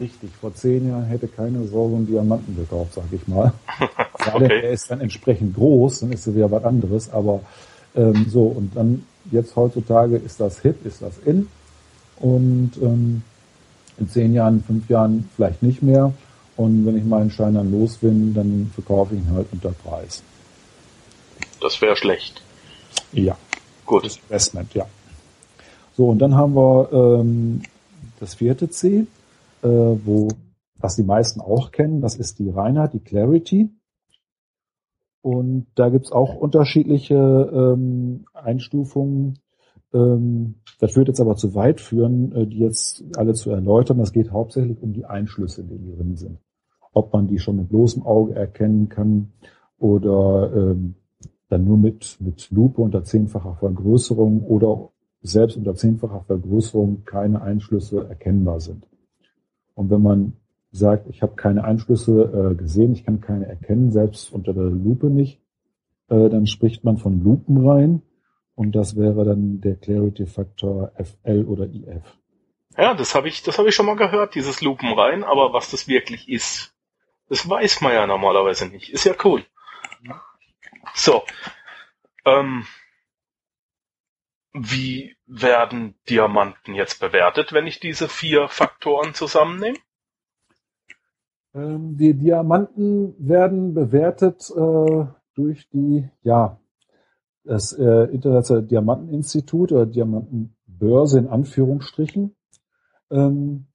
Richtig, 0.00 0.30
vor 0.40 0.54
zehn 0.54 0.88
Jahren 0.88 1.04
hätte 1.04 1.26
keine 1.26 1.66
Sorge 1.66 1.94
um 1.94 2.06
Diamanten 2.06 2.54
gekauft, 2.56 2.94
sag 2.94 3.04
ich 3.12 3.26
mal. 3.26 3.52
Gerade 4.18 4.44
Okay. 4.44 4.60
er 4.62 4.70
ist 4.70 4.90
dann 4.90 5.00
entsprechend 5.00 5.54
groß, 5.56 6.00
dann 6.00 6.12
ist 6.12 6.26
er 6.26 6.34
wieder 6.34 6.50
was 6.50 6.64
anderes, 6.64 7.10
aber 7.10 7.40
ähm, 7.96 8.26
so, 8.28 8.44
und 8.44 8.76
dann 8.76 9.04
jetzt 9.30 9.56
heutzutage 9.56 10.16
ist 10.16 10.38
das 10.38 10.60
hip, 10.60 10.84
ist 10.84 11.02
das 11.02 11.18
in 11.24 11.48
und 12.16 12.72
ähm, 12.82 13.22
in 13.98 14.08
zehn 14.08 14.34
Jahren, 14.34 14.62
fünf 14.62 14.88
Jahren 14.88 15.28
vielleicht 15.34 15.62
nicht 15.62 15.82
mehr. 15.82 16.12
Und 16.56 16.84
wenn 16.84 16.96
ich 16.98 17.04
meinen 17.04 17.30
Schein 17.30 17.54
dann 17.54 17.72
los 17.72 17.96
bin, 17.96 18.34
dann 18.34 18.70
verkaufe 18.74 19.14
ich 19.14 19.20
ihn 19.20 19.30
halt 19.32 19.46
unter 19.52 19.70
Preis. 19.70 20.22
Das 21.60 21.80
wäre 21.80 21.96
schlecht. 21.96 22.42
Ja. 23.12 23.36
Gut. 23.86 24.04
Das 24.04 24.16
Investment, 24.16 24.74
ja. 24.74 24.86
So, 25.96 26.08
und 26.08 26.18
dann 26.18 26.34
haben 26.34 26.54
wir 26.54 26.88
ähm, 26.92 27.62
das 28.20 28.34
vierte 28.34 28.68
C, 28.70 29.06
äh, 29.62 29.68
wo, 29.68 30.28
was 30.78 30.96
die 30.96 31.02
meisten 31.02 31.40
auch 31.40 31.70
kennen, 31.70 32.00
das 32.00 32.16
ist 32.16 32.38
die 32.38 32.50
Reinheit, 32.50 32.94
die 32.94 33.00
Clarity. 33.00 33.70
Und 35.22 35.66
da 35.74 35.90
gibt's 35.90 36.12
auch 36.12 36.34
unterschiedliche 36.34 37.14
ähm, 37.14 38.24
Einstufungen. 38.32 39.38
Ähm, 39.92 40.54
das 40.78 40.96
würde 40.96 41.10
jetzt 41.10 41.20
aber 41.20 41.36
zu 41.36 41.54
weit 41.54 41.80
führen, 41.80 42.32
äh, 42.32 42.46
die 42.46 42.58
jetzt 42.58 43.04
alle 43.16 43.34
zu 43.34 43.50
erläutern. 43.50 43.98
Das 43.98 44.12
geht 44.12 44.30
hauptsächlich 44.30 44.82
um 44.82 44.94
die 44.94 45.04
Einschlüsse, 45.04 45.62
die 45.62 45.94
drin 45.94 46.16
sind. 46.16 46.38
Ob 46.92 47.12
man 47.12 47.28
die 47.28 47.38
schon 47.38 47.56
mit 47.56 47.68
bloßem 47.68 48.02
Auge 48.02 48.34
erkennen 48.34 48.88
kann 48.88 49.32
oder 49.78 50.52
ähm, 50.54 50.94
dann 51.48 51.64
nur 51.64 51.76
mit, 51.76 52.16
mit 52.20 52.50
Lupe 52.50 52.80
unter 52.80 53.04
zehnfacher 53.04 53.56
Vergrößerung 53.56 54.42
oder 54.44 54.90
selbst 55.22 55.56
unter 55.56 55.74
zehnfacher 55.74 56.22
Vergrößerung 56.22 57.04
keine 57.04 57.42
Einschlüsse 57.42 58.08
erkennbar 58.08 58.60
sind. 58.60 58.86
Und 59.80 59.88
wenn 59.88 60.02
man 60.02 60.36
sagt, 60.72 61.06
ich 61.08 61.22
habe 61.22 61.36
keine 61.36 61.64
Einschlüsse 61.64 62.52
äh, 62.52 62.54
gesehen, 62.54 62.92
ich 62.92 63.02
kann 63.02 63.22
keine 63.22 63.46
erkennen, 63.46 63.90
selbst 63.90 64.30
unter 64.30 64.52
der 64.52 64.64
Lupe 64.64 65.06
nicht, 65.06 65.40
äh, 66.10 66.28
dann 66.28 66.46
spricht 66.46 66.84
man 66.84 66.98
von 66.98 67.24
Lupenreihen 67.24 68.02
und 68.56 68.72
das 68.72 68.94
wäre 68.94 69.24
dann 69.24 69.62
der 69.62 69.76
Clarity 69.76 70.26
Factor 70.26 70.92
FL 70.96 71.46
oder 71.46 71.64
IF. 71.64 72.02
Ja, 72.76 72.92
das 72.92 73.14
habe 73.14 73.28
ich, 73.28 73.42
das 73.42 73.58
ich 73.58 73.74
schon 73.74 73.86
mal 73.86 73.96
gehört, 73.96 74.34
dieses 74.34 74.60
Lupenrein, 74.60 75.24
aber 75.24 75.54
was 75.54 75.70
das 75.70 75.88
wirklich 75.88 76.28
ist, 76.28 76.74
das 77.30 77.48
weiß 77.48 77.80
man 77.80 77.94
ja 77.94 78.06
normalerweise 78.06 78.66
nicht. 78.68 78.90
Ist 78.90 79.04
ja 79.04 79.14
cool. 79.24 79.42
So. 80.92 81.22
Ähm, 82.26 82.66
Wie 84.52 85.16
werden 85.26 85.94
Diamanten 86.08 86.74
jetzt 86.74 87.00
bewertet, 87.00 87.52
wenn 87.52 87.66
ich 87.66 87.78
diese 87.78 88.08
vier 88.08 88.48
Faktoren 88.48 89.14
zusammennehme? 89.14 89.78
Ähm, 91.54 91.96
die 91.96 92.14
Diamanten 92.14 93.14
werden 93.18 93.74
bewertet 93.74 94.50
äh, 94.50 95.06
durch 95.34 95.68
die, 95.70 96.08
ja, 96.22 96.60
das 97.44 97.72
äh, 97.72 98.04
Internationale 98.12 98.66
Diamanteninstitut 98.66 99.72
oder 99.72 99.86
Diamantenbörse 99.86 101.18
in 101.18 101.28
Anführungsstrichen. 101.28 102.36
Ähm, 103.10 103.66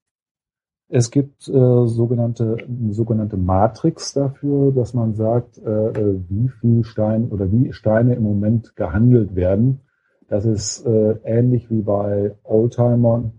es 0.88 1.10
gibt 1.10 1.48
äh, 1.48 1.88
sogenannte 1.88 2.58
sogenannte 2.91 3.38
Matrix 3.38 4.13
dafür, 4.13 4.72
dass 4.72 4.94
man 4.94 5.15
sagt, 5.15 5.58
äh, 5.58 5.89
äh, 5.89 6.22
wie 6.29 6.50
viel 6.50 6.84
Stein 6.84 7.29
oder 7.29 7.51
wie 7.51 7.74
Steine 7.74 8.13
im 8.13 8.24
Moment 8.24 8.75
gehandelt 8.75 9.36
werden. 9.36 9.82
Das 10.27 10.46
ist 10.46 10.86
äh, 10.86 11.17
ähnlich 11.24 11.70
wie 11.70 11.82
bei 11.82 12.36
Oldtimern. 12.44 13.34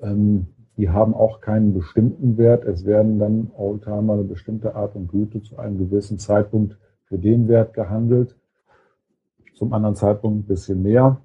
Ähm, 0.00 0.46
die 0.76 0.88
haben 0.88 1.14
auch 1.14 1.40
keinen 1.40 1.74
bestimmten 1.74 2.38
Wert. 2.38 2.64
Es 2.64 2.84
werden 2.84 3.18
dann 3.18 3.50
Oldtimer 3.56 4.14
eine 4.14 4.24
bestimmte 4.24 4.74
Art 4.74 4.94
und 4.94 5.08
Güte 5.08 5.42
zu 5.42 5.58
einem 5.58 5.78
gewissen 5.78 6.18
Zeitpunkt 6.18 6.78
für 7.04 7.18
den 7.18 7.48
Wert 7.48 7.74
gehandelt. 7.74 8.36
Zum 9.54 9.72
anderen 9.72 9.96
Zeitpunkt 9.96 10.44
ein 10.44 10.46
bisschen 10.46 10.82
mehr. 10.82 11.20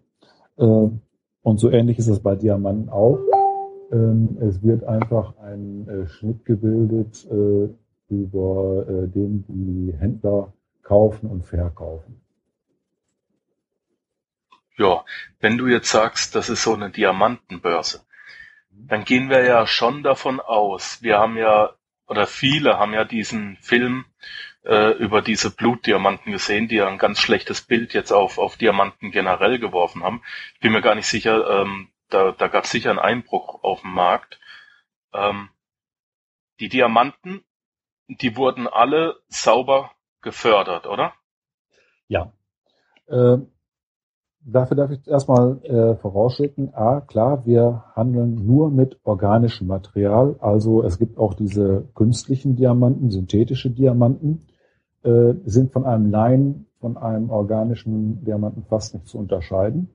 Äh, 0.57 0.63
und 0.63 1.59
so 1.59 1.69
ähnlich 1.69 1.99
ist 1.99 2.07
es 2.07 2.19
bei 2.19 2.35
Diamanten 2.35 2.89
auch. 2.89 3.19
Ähm, 3.91 4.37
es 4.41 4.63
wird 4.63 4.83
einfach 4.83 5.37
ein 5.37 5.87
äh, 5.87 6.07
Schnitt 6.07 6.43
gebildet, 6.43 7.27
äh, 7.29 7.69
über 8.09 8.85
äh, 8.87 9.07
den 9.07 9.45
die 9.47 9.93
Händler 9.93 10.53
kaufen 10.81 11.29
und 11.29 11.45
verkaufen. 11.45 12.24
Ja, 14.77 15.05
wenn 15.39 15.57
du 15.57 15.67
jetzt 15.67 15.89
sagst, 15.89 16.35
das 16.35 16.49
ist 16.49 16.63
so 16.63 16.73
eine 16.73 16.89
Diamantenbörse, 16.89 18.05
dann 18.69 19.05
gehen 19.05 19.29
wir 19.29 19.43
ja 19.43 19.65
schon 19.67 20.03
davon 20.03 20.39
aus, 20.39 21.01
wir 21.01 21.17
haben 21.17 21.37
ja, 21.37 21.73
oder 22.07 22.27
viele 22.27 22.77
haben 22.77 22.93
ja 22.93 23.05
diesen 23.05 23.57
Film 23.57 24.05
äh, 24.63 24.91
über 24.97 25.21
diese 25.21 25.49
Blutdiamanten 25.51 26.31
gesehen, 26.31 26.67
die 26.67 26.75
ja 26.75 26.87
ein 26.87 26.97
ganz 26.97 27.19
schlechtes 27.19 27.61
Bild 27.61 27.93
jetzt 27.93 28.11
auf, 28.11 28.37
auf 28.37 28.57
Diamanten 28.57 29.11
generell 29.11 29.59
geworfen 29.59 30.03
haben. 30.03 30.21
Ich 30.55 30.59
bin 30.59 30.73
mir 30.73 30.81
gar 30.81 30.95
nicht 30.95 31.07
sicher, 31.07 31.61
ähm, 31.61 31.89
da, 32.09 32.31
da 32.31 32.47
gab 32.47 32.65
es 32.65 32.71
sicher 32.71 32.89
einen 32.89 32.99
Einbruch 32.99 33.63
auf 33.63 33.81
dem 33.81 33.93
Markt. 33.93 34.39
Ähm, 35.13 35.49
die 36.59 36.69
Diamanten, 36.69 37.43
die 38.07 38.35
wurden 38.35 38.67
alle 38.67 39.19
sauber 39.27 39.91
gefördert, 40.21 40.85
oder? 40.85 41.13
Ja. 42.07 42.33
Äh, 43.07 43.37
dafür 44.45 44.77
darf 44.77 44.91
ich 44.91 45.07
erstmal 45.07 45.57
äh, 45.63 45.95
vorausschicken, 45.95 46.73
A, 46.73 47.01
klar, 47.01 47.45
wir 47.45 47.83
handeln 47.95 48.45
nur 48.45 48.69
mit 48.69 48.99
organischem 49.03 49.67
Material, 49.67 50.35
also 50.39 50.83
es 50.83 50.97
gibt 50.97 51.17
auch 51.17 51.33
diese 51.33 51.85
künstlichen 51.95 52.55
Diamanten, 52.55 53.11
synthetische 53.11 53.69
Diamanten, 53.69 54.45
äh, 55.03 55.33
sind 55.45 55.71
von 55.71 55.85
einem 55.85 56.09
Laien, 56.09 56.67
von 56.79 56.97
einem 56.97 57.29
organischen 57.29 58.23
Diamanten 58.23 58.63
fast 58.63 58.93
nicht 58.93 59.07
zu 59.07 59.17
unterscheiden. 59.17 59.89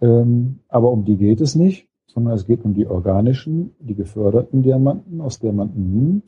Ähm, 0.00 0.60
aber 0.68 0.90
um 0.90 1.04
die 1.04 1.16
geht 1.16 1.40
es 1.40 1.54
nicht, 1.54 1.88
sondern 2.06 2.34
es 2.34 2.46
geht 2.46 2.64
um 2.64 2.74
die 2.74 2.86
organischen, 2.86 3.74
die 3.78 3.94
geförderten 3.94 4.62
Diamanten 4.62 5.20
aus 5.20 5.38
Diamantenminen. 5.38 6.22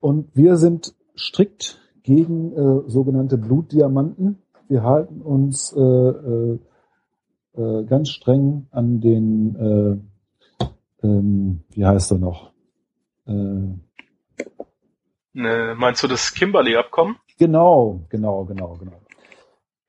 Und 0.00 0.34
wir 0.36 0.56
sind 0.56 0.94
strikt 1.16 1.80
gegen 2.02 2.52
äh, 2.52 2.88
sogenannte 2.88 3.38
Blutdiamanten. 3.38 4.41
Wir 4.72 4.82
halten 4.84 5.20
uns 5.20 5.74
äh, 5.76 5.80
äh, 5.80 6.58
äh 7.58 7.84
ganz 7.84 8.08
streng 8.08 8.68
an 8.70 9.02
den, 9.02 9.54
äh, 9.54 9.98
ähm, 11.06 11.62
wie 11.68 11.84
heißt 11.84 12.12
er 12.12 12.18
noch? 12.18 12.52
Ne, 13.26 13.78
meinst 15.76 16.02
du 16.02 16.08
das 16.08 16.32
Kimberley-Abkommen? 16.32 17.16
Genau, 17.38 18.00
genau, 18.08 18.46
genau, 18.46 18.78
genau. 18.78 18.98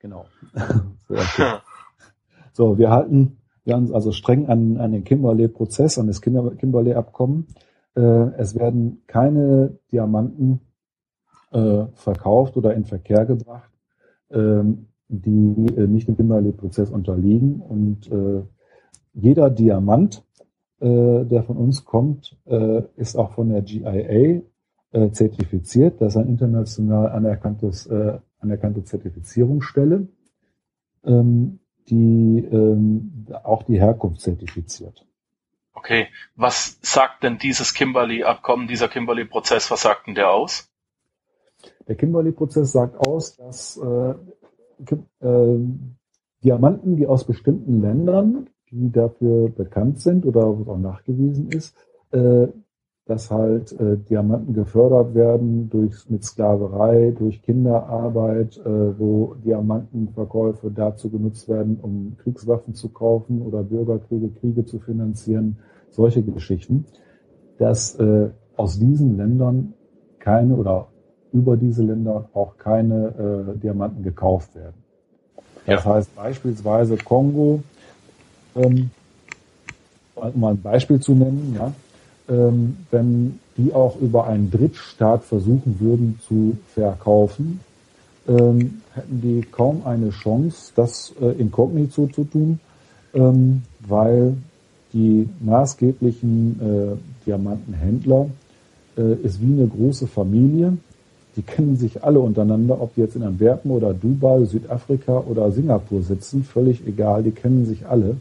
Genau. 0.00 0.26
So, 2.52 2.76
wir 2.78 2.90
halten 2.90 3.38
wir 3.64 3.76
uns 3.76 3.90
also 3.90 4.12
streng 4.12 4.50
an, 4.50 4.76
an 4.76 4.92
den 4.92 5.04
Kimberley-Prozess, 5.04 5.98
an 5.98 6.08
das 6.08 6.20
Kimberley-Abkommen. 6.20 7.46
Äh, 7.96 8.32
es 8.36 8.54
werden 8.54 9.02
keine 9.06 9.78
Diamanten 9.90 10.60
äh, 11.52 11.86
verkauft 11.94 12.58
oder 12.58 12.74
in 12.74 12.84
Verkehr 12.84 13.24
gebracht, 13.24 13.70
die 15.08 15.74
äh, 15.76 15.86
nicht 15.86 16.08
dem 16.08 16.16
Kimberley-Prozess 16.16 16.90
unterliegen. 16.90 17.60
Und 17.60 18.10
äh, 18.10 18.42
jeder 19.12 19.50
Diamant, 19.50 20.24
äh, 20.80 21.24
der 21.24 21.44
von 21.44 21.56
uns 21.56 21.84
kommt, 21.84 22.36
ist 22.96 23.16
auch 23.16 23.32
von 23.32 23.48
der 23.48 23.62
GIA 23.62 24.42
zertifiziert. 25.10 26.00
Das 26.00 26.14
ist 26.14 26.16
eine 26.16 26.30
international 26.30 27.08
anerkanntes, 27.10 27.88
anerkannte 28.38 28.84
Zertifizierungsstelle. 28.84 30.06
Ähm, 31.04 31.58
die 31.88 32.38
ähm, 32.50 33.26
auch 33.42 33.64
die 33.64 33.78
Herkunft 33.78 34.20
zertifiziert. 34.20 35.06
Okay, 35.74 36.08
was 36.34 36.78
sagt 36.82 37.24
denn 37.24 37.38
dieses 37.38 37.74
Kimberley-Abkommen, 37.74 38.68
dieser 38.68 38.88
Kimberley-Prozess, 38.88 39.70
was 39.70 39.82
sagt 39.82 40.06
denn 40.06 40.14
der 40.14 40.30
aus? 40.30 40.70
Der 41.88 41.96
Kimberley-Prozess 41.96 42.72
sagt 42.72 43.06
aus, 43.06 43.36
dass 43.36 43.76
äh, 43.76 44.14
äh, 45.20 45.58
Diamanten, 46.42 46.96
die 46.96 47.06
aus 47.06 47.24
bestimmten 47.24 47.80
Ländern, 47.80 48.48
die 48.70 48.90
dafür 48.90 49.48
bekannt 49.50 50.00
sind 50.00 50.26
oder 50.26 50.46
wo 50.46 50.72
auch 50.72 50.78
nachgewiesen 50.78 51.50
ist, 51.50 51.74
äh, 52.10 52.48
dass 53.06 53.30
halt 53.30 53.78
äh, 53.78 53.98
Diamanten 53.98 54.54
gefördert 54.54 55.14
werden 55.14 55.68
durch 55.68 56.08
mit 56.08 56.24
Sklaverei, 56.24 57.14
durch 57.16 57.42
Kinderarbeit, 57.42 58.56
äh, 58.58 58.98
wo 58.98 59.34
Diamantenverkäufe 59.44 60.70
dazu 60.70 61.10
genutzt 61.10 61.48
werden, 61.48 61.78
um 61.82 62.16
Kriegswaffen 62.22 62.74
zu 62.74 62.88
kaufen 62.88 63.42
oder 63.42 63.62
Bürgerkriege, 63.62 64.30
Kriege 64.30 64.64
zu 64.64 64.78
finanzieren, 64.78 65.58
solche 65.90 66.22
Geschichten, 66.22 66.86
dass 67.58 67.94
äh, 67.96 68.30
aus 68.56 68.78
diesen 68.78 69.18
Ländern 69.18 69.74
keine 70.18 70.56
oder 70.56 70.88
über 71.34 71.56
diese 71.56 71.82
Länder 71.82 72.28
auch 72.32 72.56
keine 72.56 73.54
äh, 73.54 73.58
Diamanten 73.58 74.02
gekauft 74.02 74.54
werden. 74.54 74.74
Das 75.66 75.84
ja. 75.84 75.94
heißt 75.94 76.14
beispielsweise 76.14 76.96
Kongo, 76.96 77.62
ähm, 78.54 78.90
um 80.14 80.40
mal 80.40 80.52
ein 80.52 80.62
Beispiel 80.62 81.00
zu 81.00 81.12
nennen, 81.12 81.56
ja, 81.58 81.72
ähm, 82.28 82.76
wenn 82.90 83.40
die 83.56 83.72
auch 83.72 84.00
über 84.00 84.26
einen 84.26 84.50
Drittstaat 84.50 85.24
versuchen 85.24 85.76
würden 85.80 86.18
zu 86.26 86.56
verkaufen, 86.72 87.60
ähm, 88.26 88.80
hätten 88.94 89.20
die 89.20 89.42
kaum 89.42 89.82
eine 89.84 90.10
Chance, 90.10 90.72
das 90.74 91.12
äh, 91.20 91.32
inkognito 91.40 92.06
zu 92.06 92.24
tun, 92.24 92.60
ähm, 93.12 93.62
weil 93.80 94.36
die 94.92 95.28
maßgeblichen 95.40 96.60
äh, 96.60 97.26
Diamantenhändler 97.26 98.26
äh, 98.96 99.14
ist 99.22 99.42
wie 99.42 99.52
eine 99.52 99.66
große 99.66 100.06
Familie. 100.06 100.76
Die 101.36 101.42
kennen 101.42 101.76
sich 101.76 102.04
alle 102.04 102.20
untereinander, 102.20 102.80
ob 102.80 102.94
die 102.94 103.00
jetzt 103.00 103.16
in 103.16 103.22
Antwerpen 103.22 103.70
oder 103.70 103.92
Dubai, 103.92 104.44
Südafrika 104.44 105.18
oder 105.18 105.50
Singapur 105.50 106.02
sitzen, 106.02 106.44
völlig 106.44 106.86
egal, 106.86 107.22
die 107.22 107.32
kennen 107.32 107.66
sich 107.66 107.86
alle. 107.86 108.16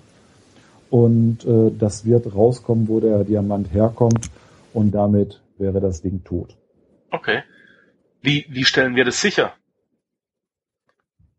Und 0.89 1.46
äh, 1.46 1.72
das 1.77 2.05
wird 2.05 2.36
rauskommen, 2.36 2.88
wo 2.88 3.00
der 3.00 3.24
Diamant 3.24 3.74
herkommt. 3.74 4.29
Und 4.74 4.91
damit 4.91 5.41
wäre 5.58 5.79
das 5.79 6.01
Ding 6.01 6.24
tot. 6.24 6.55
Okay. 7.12 7.43
Wie, 8.22 8.46
wie 8.50 8.65
stellen 8.65 8.96
wir 8.96 9.05
das 9.05 9.22
sicher? 9.22 9.53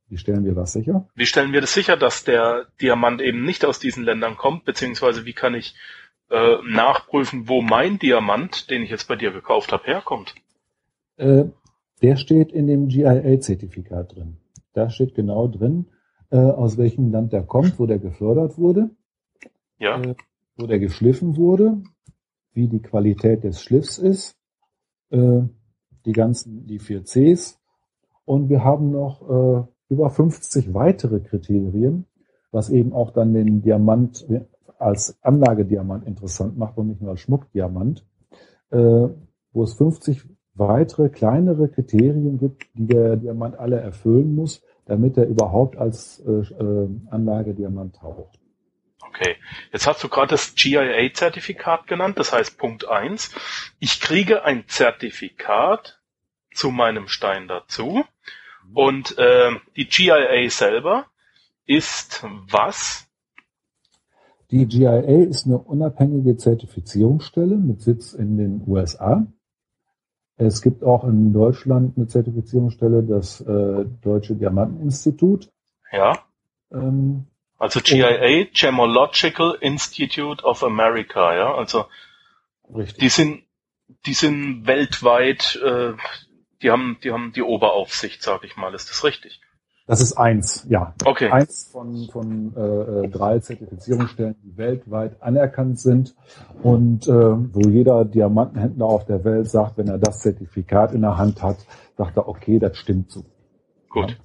Wie 0.08 0.18
stellen 0.18 0.44
wir 0.44 0.54
das 0.54 0.72
sicher? 0.72 1.08
Wie 1.14 1.26
stellen 1.26 1.52
wir 1.52 1.60
das 1.60 1.72
sicher, 1.72 1.96
dass 1.96 2.24
der 2.24 2.66
Diamant 2.80 3.20
eben 3.20 3.44
nicht 3.44 3.64
aus 3.64 3.78
diesen 3.78 4.04
Ländern 4.04 4.36
kommt? 4.36 4.64
Beziehungsweise 4.64 5.24
wie 5.24 5.32
kann 5.32 5.54
ich 5.54 5.74
äh, 6.30 6.56
nachprüfen, 6.68 7.48
wo 7.48 7.62
mein 7.62 7.98
Diamant, 7.98 8.70
den 8.70 8.82
ich 8.82 8.90
jetzt 8.90 9.08
bei 9.08 9.16
dir 9.16 9.32
gekauft 9.32 9.72
habe, 9.72 9.84
herkommt? 9.84 10.34
Äh, 11.16 11.44
der 12.02 12.16
steht 12.16 12.52
in 12.52 12.66
dem 12.66 12.88
GIA-Zertifikat 12.88 14.14
drin. 14.14 14.36
Da 14.72 14.90
steht 14.90 15.14
genau 15.14 15.48
drin, 15.48 15.86
äh, 16.30 16.36
aus 16.36 16.76
welchem 16.78 17.10
Land 17.10 17.32
der 17.32 17.42
kommt, 17.42 17.78
wo 17.78 17.86
der 17.86 17.98
gefördert 17.98 18.58
wurde 18.58 18.90
ja. 19.78 20.00
äh, 20.00 20.14
wo 20.56 20.66
der 20.66 20.78
geschliffen 20.78 21.36
wurde, 21.36 21.82
wie 22.52 22.68
die 22.68 22.82
Qualität 22.82 23.44
des 23.44 23.60
Schliffs 23.60 23.98
ist, 23.98 24.36
äh, 25.10 25.42
die 26.04 26.12
ganzen, 26.12 26.66
die 26.66 26.78
vier 26.78 27.04
Cs. 27.04 27.60
Und 28.24 28.48
wir 28.48 28.64
haben 28.64 28.90
noch 28.90 29.22
äh, 29.28 29.64
über 29.88 30.10
50 30.10 30.74
weitere 30.74 31.20
Kriterien, 31.20 32.06
was 32.50 32.70
eben 32.70 32.92
auch 32.92 33.10
dann 33.10 33.34
den 33.34 33.62
Diamant 33.62 34.26
als 34.78 35.18
Anlagediamant 35.22 36.06
interessant 36.06 36.56
macht 36.56 36.78
und 36.78 36.88
nicht 36.88 37.00
nur 37.00 37.10
als 37.10 37.20
Schmuckdiamant, 37.20 38.06
äh, 38.70 39.08
wo 39.52 39.62
es 39.62 39.74
50 39.74 40.24
weitere 40.54 41.08
kleinere 41.08 41.68
Kriterien 41.68 42.38
gibt, 42.38 42.66
die 42.74 42.86
der 42.86 43.16
Diamant 43.16 43.58
alle 43.58 43.80
erfüllen 43.80 44.34
muss, 44.34 44.62
damit 44.86 45.16
er 45.16 45.26
überhaupt 45.26 45.76
als 45.76 46.20
äh, 46.20 46.30
äh, 46.30 46.88
Anlage 47.10 47.54
Diamant 47.54 47.96
taucht. 47.96 48.38
Okay, 49.08 49.36
jetzt 49.72 49.86
hast 49.86 50.02
du 50.02 50.08
gerade 50.08 50.28
das 50.28 50.54
GIA-Zertifikat 50.54 51.86
genannt, 51.86 52.18
das 52.18 52.32
heißt 52.32 52.58
Punkt 52.58 52.88
eins. 52.88 53.34
Ich 53.78 54.00
kriege 54.00 54.44
ein 54.44 54.64
Zertifikat 54.66 56.00
zu 56.52 56.70
meinem 56.70 57.08
Stein 57.08 57.46
dazu 57.48 58.04
und 58.72 59.18
äh, 59.18 59.52
die 59.76 59.88
GIA 59.88 60.48
selber 60.48 61.06
ist 61.66 62.24
was? 62.50 63.06
Die 64.50 64.66
GIA 64.66 65.00
ist 65.00 65.46
eine 65.46 65.58
unabhängige 65.58 66.36
Zertifizierungsstelle 66.36 67.56
mit 67.56 67.82
Sitz 67.82 68.12
in 68.12 68.36
den 68.36 68.62
USA. 68.66 69.26
Es 70.36 70.62
gibt 70.62 70.82
auch 70.82 71.04
in 71.04 71.32
Deutschland 71.32 71.96
eine 71.96 72.08
Zertifizierungsstelle, 72.08 73.04
das 73.04 73.40
äh, 73.40 73.84
Deutsche 74.02 74.34
Diamanteninstitut. 74.34 75.50
Ja. 75.92 76.18
Ähm, 76.72 77.26
Also 77.58 77.80
GIA, 77.80 78.46
Gemological 78.52 79.56
Institute 79.60 80.44
of 80.44 80.64
America, 80.64 81.34
ja. 81.36 81.54
Also 81.54 81.86
richtig. 82.74 82.98
die 82.98 83.08
sind, 83.08 83.42
die 84.06 84.14
sind 84.14 84.66
weltweit, 84.66 85.60
äh, 85.64 85.92
die 86.62 86.70
haben, 86.70 86.98
die 87.04 87.12
haben 87.12 87.32
die 87.32 87.42
Oberaufsicht, 87.42 88.22
sage 88.22 88.46
ich 88.46 88.56
mal. 88.56 88.74
Ist 88.74 88.90
das 88.90 89.04
richtig? 89.04 89.40
Das 89.86 90.00
ist 90.00 90.14
eins, 90.14 90.66
ja. 90.70 90.94
Okay. 91.04 91.28
Eins 91.28 91.68
von, 91.70 92.08
von 92.10 92.54
äh, 92.56 92.60
äh, 92.60 93.08
drei 93.08 93.38
Zertifizierungsstellen, 93.38 94.34
die 94.42 94.56
weltweit 94.56 95.22
anerkannt 95.22 95.78
sind 95.78 96.14
und 96.62 97.06
äh, 97.06 97.12
wo 97.12 97.60
jeder 97.68 98.06
Diamantenhändler 98.06 98.86
auf 98.86 99.04
der 99.04 99.24
Welt 99.24 99.50
sagt, 99.50 99.76
wenn 99.76 99.88
er 99.88 99.98
das 99.98 100.20
Zertifikat 100.20 100.92
in 100.92 101.02
der 101.02 101.18
Hand 101.18 101.42
hat, 101.42 101.58
sagt 101.98 102.16
er, 102.16 102.28
okay, 102.28 102.58
das 102.58 102.78
stimmt 102.78 103.10
so. 103.10 103.24
Gut. 103.90 104.10
Ja. 104.10 104.16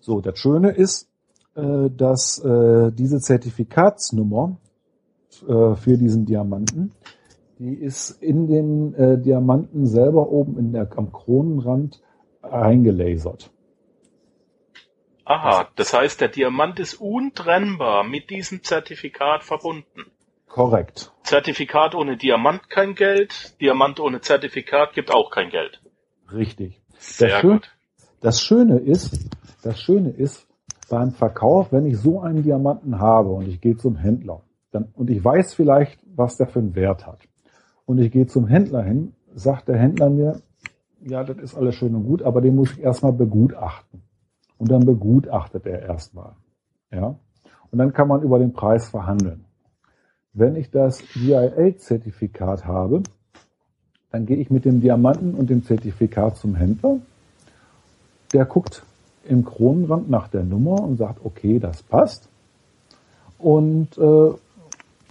So, 0.00 0.20
das 0.20 0.38
Schöne 0.40 0.70
ist, 0.70 1.08
äh, 1.54 1.88
dass 1.88 2.40
äh, 2.44 2.90
diese 2.90 3.20
Zertifikatsnummer 3.20 4.56
äh, 5.46 5.74
für 5.76 5.98
diesen 5.98 6.26
Diamanten, 6.26 6.92
die 7.60 7.74
ist 7.74 8.10
in 8.22 8.48
den 8.48 8.92
äh, 8.94 9.18
Diamanten 9.18 9.86
selber 9.86 10.30
oben 10.30 10.58
in 10.58 10.72
der, 10.72 10.88
am 10.96 11.12
Kronenrand 11.12 12.02
eingelasert. 12.42 13.52
Aha, 15.26 15.68
das 15.74 15.92
heißt, 15.92 16.20
der 16.20 16.28
Diamant 16.28 16.78
ist 16.78 16.94
untrennbar 16.94 18.04
mit 18.04 18.30
diesem 18.30 18.62
Zertifikat 18.62 19.42
verbunden. 19.42 20.06
Korrekt. 20.48 21.12
Zertifikat 21.24 21.94
ohne 21.94 22.16
Diamant 22.16 22.70
kein 22.70 22.94
Geld, 22.94 23.60
Diamant 23.60 23.98
ohne 24.00 24.20
Zertifikat 24.20 24.94
gibt 24.94 25.12
auch 25.12 25.30
kein 25.30 25.50
Geld. 25.50 25.82
Richtig. 26.32 26.80
Sehr 26.98 27.28
Das, 27.28 27.42
gut. 27.42 27.76
das 28.20 28.40
Schöne 28.40 28.78
ist, 28.78 29.28
das 29.62 29.80
Schöne 29.80 30.10
ist, 30.10 30.46
beim 30.88 31.10
Verkauf, 31.10 31.72
wenn 31.72 31.86
ich 31.86 31.98
so 31.98 32.20
einen 32.20 32.44
Diamanten 32.44 33.00
habe 33.00 33.30
und 33.30 33.48
ich 33.48 33.60
gehe 33.60 33.76
zum 33.76 33.96
Händler 33.96 34.42
dann, 34.70 34.88
und 34.94 35.10
ich 35.10 35.24
weiß 35.24 35.54
vielleicht, 35.54 35.98
was 36.14 36.36
der 36.36 36.46
für 36.46 36.60
einen 36.60 36.74
Wert 36.74 37.06
hat. 37.06 37.18
Und 37.84 37.98
ich 37.98 38.12
gehe 38.12 38.26
zum 38.26 38.46
Händler 38.46 38.82
hin, 38.82 39.14
sagt 39.34 39.68
der 39.68 39.78
Händler 39.78 40.10
mir, 40.10 40.40
ja, 41.00 41.24
das 41.24 41.38
ist 41.38 41.56
alles 41.56 41.74
schön 41.74 41.94
und 41.94 42.04
gut, 42.04 42.22
aber 42.22 42.40
den 42.40 42.54
muss 42.54 42.72
ich 42.72 42.80
erstmal 42.80 43.12
begutachten. 43.12 44.02
Und 44.58 44.70
dann 44.70 44.84
begutachtet 44.86 45.66
er 45.66 45.82
erstmal. 45.82 46.32
Ja. 46.90 47.16
Und 47.70 47.78
dann 47.78 47.92
kann 47.92 48.08
man 48.08 48.22
über 48.22 48.38
den 48.38 48.52
Preis 48.52 48.88
verhandeln. 48.88 49.44
Wenn 50.32 50.56
ich 50.56 50.70
das 50.70 51.02
GIA-Zertifikat 51.14 52.66
habe, 52.66 53.02
dann 54.10 54.26
gehe 54.26 54.36
ich 54.36 54.50
mit 54.50 54.64
dem 54.64 54.80
Diamanten 54.80 55.34
und 55.34 55.50
dem 55.50 55.64
Zertifikat 55.64 56.36
zum 56.36 56.54
Händler. 56.54 56.98
Der 58.32 58.44
guckt 58.44 58.82
im 59.24 59.44
Kronenrand 59.44 60.08
nach 60.08 60.28
der 60.28 60.44
Nummer 60.44 60.82
und 60.82 60.96
sagt, 60.96 61.24
okay, 61.24 61.58
das 61.58 61.82
passt. 61.82 62.28
Und 63.38 63.98
äh, 63.98 64.30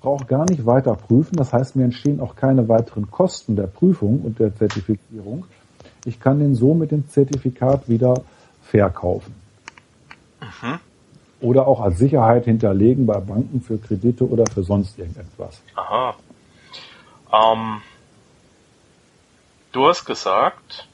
braucht 0.01 0.27
gar 0.27 0.49
nicht 0.49 0.65
weiter 0.65 0.95
prüfen. 0.95 1.35
Das 1.35 1.53
heißt, 1.53 1.75
mir 1.75 1.83
entstehen 1.85 2.19
auch 2.19 2.35
keine 2.35 2.69
weiteren 2.69 3.09
Kosten 3.09 3.55
der 3.55 3.67
Prüfung 3.67 4.21
und 4.21 4.39
der 4.39 4.55
Zertifizierung. 4.55 5.45
Ich 6.05 6.19
kann 6.19 6.39
den 6.39 6.55
so 6.55 6.73
mit 6.73 6.91
dem 6.91 7.07
Zertifikat 7.09 7.89
wieder 7.89 8.21
verkaufen. 8.61 9.44
Oder 11.45 11.67
auch 11.67 11.79
als 11.79 11.99
Sicherheit 11.99 12.45
hinterlegen 12.45 13.05
bei 13.05 13.19
Banken 13.19 13.61
für 13.61 13.77
Kredite 13.77 14.27
oder 14.27 14.45
für 14.51 14.63
sonst 14.63 14.97
irgendetwas. 14.97 15.61
Aha. 15.75 16.15
Ähm, 17.31 17.81
du 19.71 19.87
hast 19.87 20.05
gesagt, 20.05 20.87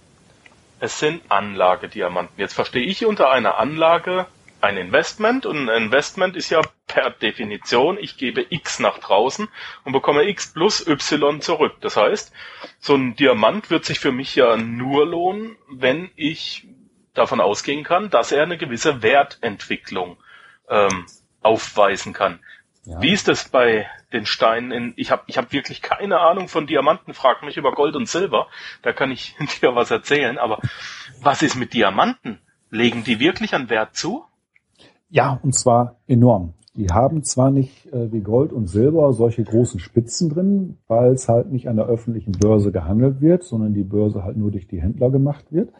es 0.81 0.99
sind 0.99 1.21
Anlagediamanten. 1.29 2.37
Jetzt 2.37 2.53
verstehe 2.53 2.83
ich 2.83 3.05
unter 3.05 3.31
einer 3.31 3.59
Anlage 3.59 4.25
ein 4.59 4.75
Investment 4.77 5.45
und 5.45 5.69
ein 5.69 5.83
Investment 5.83 6.35
ist 6.35 6.49
ja 6.49 6.61
per 6.85 7.11
Definition, 7.11 7.97
ich 7.97 8.17
gebe 8.17 8.45
X 8.49 8.79
nach 8.79 8.99
draußen 8.99 9.47
und 9.85 9.93
bekomme 9.93 10.27
X 10.27 10.53
plus 10.53 10.85
Y 10.85 11.41
zurück. 11.41 11.77
Das 11.81 11.95
heißt, 11.95 12.33
so 12.79 12.95
ein 12.95 13.15
Diamant 13.15 13.69
wird 13.69 13.85
sich 13.85 13.99
für 13.99 14.11
mich 14.11 14.35
ja 14.35 14.57
nur 14.57 15.05
lohnen, 15.05 15.55
wenn 15.69 16.11
ich 16.15 16.67
davon 17.13 17.39
ausgehen 17.41 17.83
kann, 17.83 18.09
dass 18.09 18.31
er 18.31 18.43
eine 18.43 18.57
gewisse 18.57 19.01
Wertentwicklung 19.01 20.17
ähm, 20.71 21.05
aufweisen 21.41 22.13
kann. 22.13 22.39
Ja. 22.83 22.99
Wie 23.01 23.11
ist 23.11 23.27
das 23.27 23.49
bei 23.49 23.85
den 24.11 24.25
Steinen? 24.25 24.71
In, 24.71 24.93
ich 24.95 25.11
habe 25.11 25.23
ich 25.27 25.37
hab 25.37 25.51
wirklich 25.51 25.81
keine 25.81 26.19
Ahnung 26.19 26.47
von 26.47 26.65
Diamanten. 26.65 27.13
Frag 27.13 27.43
mich 27.43 27.57
über 27.57 27.73
Gold 27.73 27.95
und 27.95 28.07
Silber. 28.07 28.47
Da 28.81 28.91
kann 28.91 29.11
ich 29.11 29.35
dir 29.61 29.75
was 29.75 29.91
erzählen. 29.91 30.37
Aber 30.39 30.59
was 31.21 31.43
ist 31.43 31.55
mit 31.55 31.73
Diamanten? 31.73 32.39
Legen 32.71 33.03
die 33.03 33.19
wirklich 33.19 33.53
an 33.53 33.69
Wert 33.69 33.95
zu? 33.95 34.23
Ja, 35.09 35.39
und 35.43 35.53
zwar 35.53 35.97
enorm. 36.07 36.53
Die 36.73 36.87
haben 36.87 37.23
zwar 37.23 37.51
nicht 37.51 37.85
äh, 37.87 38.11
wie 38.13 38.21
Gold 38.21 38.53
und 38.53 38.67
Silber 38.67 39.11
solche 39.11 39.43
großen 39.43 39.81
Spitzen 39.81 40.29
drin, 40.29 40.77
weil 40.87 41.11
es 41.11 41.27
halt 41.27 41.51
nicht 41.51 41.67
an 41.67 41.75
der 41.75 41.85
öffentlichen 41.85 42.31
Börse 42.31 42.71
gehandelt 42.71 43.19
wird, 43.19 43.43
sondern 43.43 43.73
die 43.73 43.83
Börse 43.83 44.23
halt 44.23 44.37
nur 44.37 44.51
durch 44.51 44.67
die 44.67 44.81
Händler 44.81 45.09
gemacht 45.11 45.45
wird. 45.51 45.73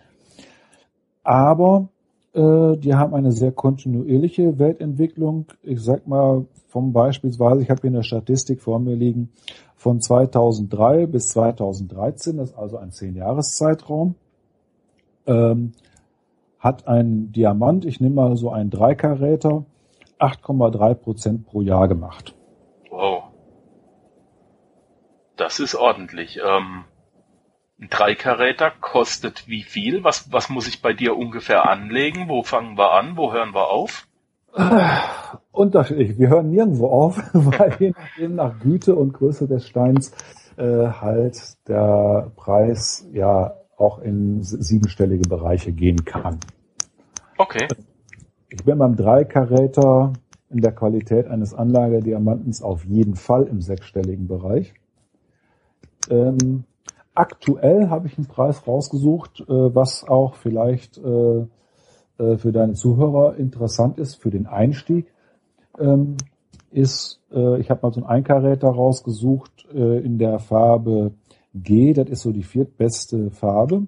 Aber 1.24 1.88
äh, 2.34 2.78
die 2.78 2.96
haben 2.96 3.14
eine 3.14 3.32
sehr 3.32 3.52
kontinuierliche 3.52 4.58
Weltentwicklung. 4.60 5.48
Ich 5.64 5.84
sag 5.84 6.08
mal, 6.08 6.46
vom 6.68 6.94
beispielsweise, 6.94 7.62
ich 7.62 7.70
habe 7.70 7.82
hier 7.82 7.90
eine 7.90 8.04
Statistik 8.04 8.62
vor 8.62 8.80
mir 8.80 8.96
liegen, 8.96 9.30
von 9.76 10.00
2003 10.00 11.08
bis 11.08 11.28
2013, 11.30 12.38
das 12.38 12.52
ist 12.52 12.58
also 12.58 12.78
ein 12.78 12.92
Zehn-Jahres-Zeitraum, 12.92 14.16
ähm, 15.26 15.74
hat 16.60 16.88
ein 16.88 17.32
Diamant, 17.32 17.86
ich 17.86 18.00
nehme 18.00 18.16
mal 18.16 18.38
so 18.38 18.52
einen 18.52 18.70
Dreikaräter, 18.70 19.66
8,3 20.20 20.94
Prozent 20.94 21.46
pro 21.48 21.62
Jahr 21.62 21.88
gemacht. 21.88 22.36
Wow. 22.90 23.24
Das 25.36 25.60
ist 25.60 25.74
ordentlich. 25.74 26.38
Ähm, 26.38 26.86
ein 27.82 27.90
Dreikaräter 27.90 28.72
kostet 28.80 29.48
wie 29.48 29.64
viel? 29.64 30.04
Was, 30.04 30.32
was 30.32 30.50
muss 30.50 30.68
ich 30.68 30.82
bei 30.82 30.94
dir 30.94 31.18
ungefähr 31.18 31.68
anlegen? 31.68 32.30
Wo 32.30 32.44
fangen 32.44 32.78
wir 32.78 32.92
an? 32.94 33.18
Wo 33.18 33.34
hören 33.34 33.54
wir 33.54 33.70
auf? 33.70 34.08
Unterschiedlich. 35.52 36.20
Wir 36.20 36.30
hören 36.30 36.52
nirgendwo 36.52 36.88
auf, 36.88 37.18
weil 37.34 37.76
je 37.80 37.92
nachdem 37.92 38.36
nach 38.36 38.60
Güte 38.60 38.96
und 38.96 39.14
Größe 39.14 39.48
des 39.48 39.68
Steins 39.68 40.12
äh, 40.58 40.88
halt 40.88 41.38
der 41.68 42.32
Preis 42.36 43.08
ja 43.14 43.56
auch 43.78 44.00
in 44.00 44.44
siebenstellige 44.44 45.28
Bereiche 45.28 45.72
gehen 45.72 46.06
kann. 46.06 46.40
Okay. 47.38 47.68
Ich 48.50 48.64
bin 48.64 48.78
beim 48.78 48.96
Dreikaräter 48.96 50.14
in 50.52 50.62
der 50.62 50.74
Qualität 50.74 51.28
eines 51.28 51.56
Anlagediamantens 51.56 52.62
auf 52.62 52.86
jeden 52.86 53.16
Fall 53.16 53.46
im 53.46 53.62
sechsstelligen 53.62 54.28
Bereich. 54.28 54.74
Ähm, 56.10 56.66
aktuell 57.14 57.90
habe 57.90 58.08
ich 58.08 58.18
einen 58.18 58.28
Preis 58.28 58.66
rausgesucht, 58.68 59.42
äh, 59.42 59.76
was 59.76 60.08
auch 60.08 60.36
vielleicht 60.36 60.98
äh, 60.98 61.46
äh, 62.18 62.38
für 62.38 62.52
deine 62.52 62.74
Zuhörer 62.74 63.36
interessant 63.38 63.98
ist, 63.98 64.16
für 64.16 64.32
den 64.32 64.48
Einstieg, 64.48 65.14
ähm, 65.80 66.18
ist, 66.72 67.20
ich 67.32 67.70
habe 67.70 67.80
mal 67.82 67.92
so 67.92 68.00
einen 68.00 68.10
Einkaräter 68.10 68.70
rausgesucht 68.70 69.66
in 69.74 70.18
der 70.18 70.40
Farbe 70.40 71.12
G, 71.54 71.92
das 71.92 72.10
ist 72.10 72.22
so 72.22 72.32
die 72.32 72.44
viertbeste 72.44 73.30
Farbe, 73.30 73.88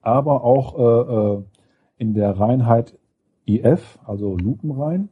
aber 0.00 0.42
auch 0.42 1.42
in 1.98 2.14
der 2.14 2.38
Reinheit 2.38 2.98
IF, 3.46 3.98
also 4.06 4.38
lupenrein, 4.38 5.10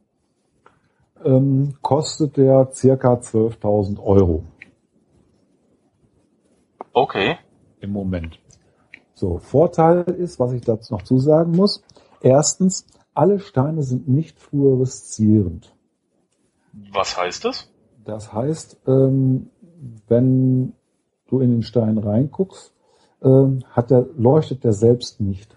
ähm, 1.22 1.74
kostet 1.83 2.38
der 2.38 2.70
circa 2.72 3.14
12.000 3.14 4.03
Euro 4.03 4.44
Okay. 6.98 7.38
im 7.78 7.92
Moment. 7.92 8.40
So, 9.14 9.38
Vorteil 9.38 10.02
ist, 10.02 10.40
was 10.40 10.52
ich 10.52 10.62
dazu 10.62 10.94
noch 10.94 11.02
zusagen 11.02 11.52
muss. 11.52 11.84
Erstens, 12.20 12.87
alle 13.14 13.38
Steine 13.38 13.84
sind 13.84 14.08
nicht 14.08 14.40
fluoreszierend. 14.40 15.72
Was 16.90 17.16
heißt 17.16 17.44
das? 17.44 17.70
Das 18.04 18.32
heißt, 18.32 18.78
ähm, 18.88 19.50
wenn 20.08 20.72
du 21.28 21.38
in 21.38 21.52
den 21.52 21.62
Stein 21.62 21.98
reinguckst, 21.98 22.74
ähm, 23.22 23.64
hat 23.70 23.90
der, 23.90 24.04
leuchtet 24.16 24.64
der 24.64 24.72
selbst 24.72 25.20
nicht. 25.20 25.56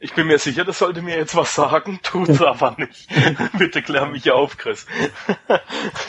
Ich 0.00 0.14
bin 0.14 0.26
mir 0.26 0.38
sicher, 0.40 0.64
das 0.64 0.80
sollte 0.80 1.00
mir 1.00 1.16
jetzt 1.16 1.36
was 1.36 1.54
sagen, 1.54 2.00
tut's 2.02 2.42
aber 2.42 2.74
nicht. 2.76 3.08
Bitte 3.56 3.82
klär 3.82 4.06
mich 4.06 4.32
auf, 4.32 4.56
Chris. 4.56 4.84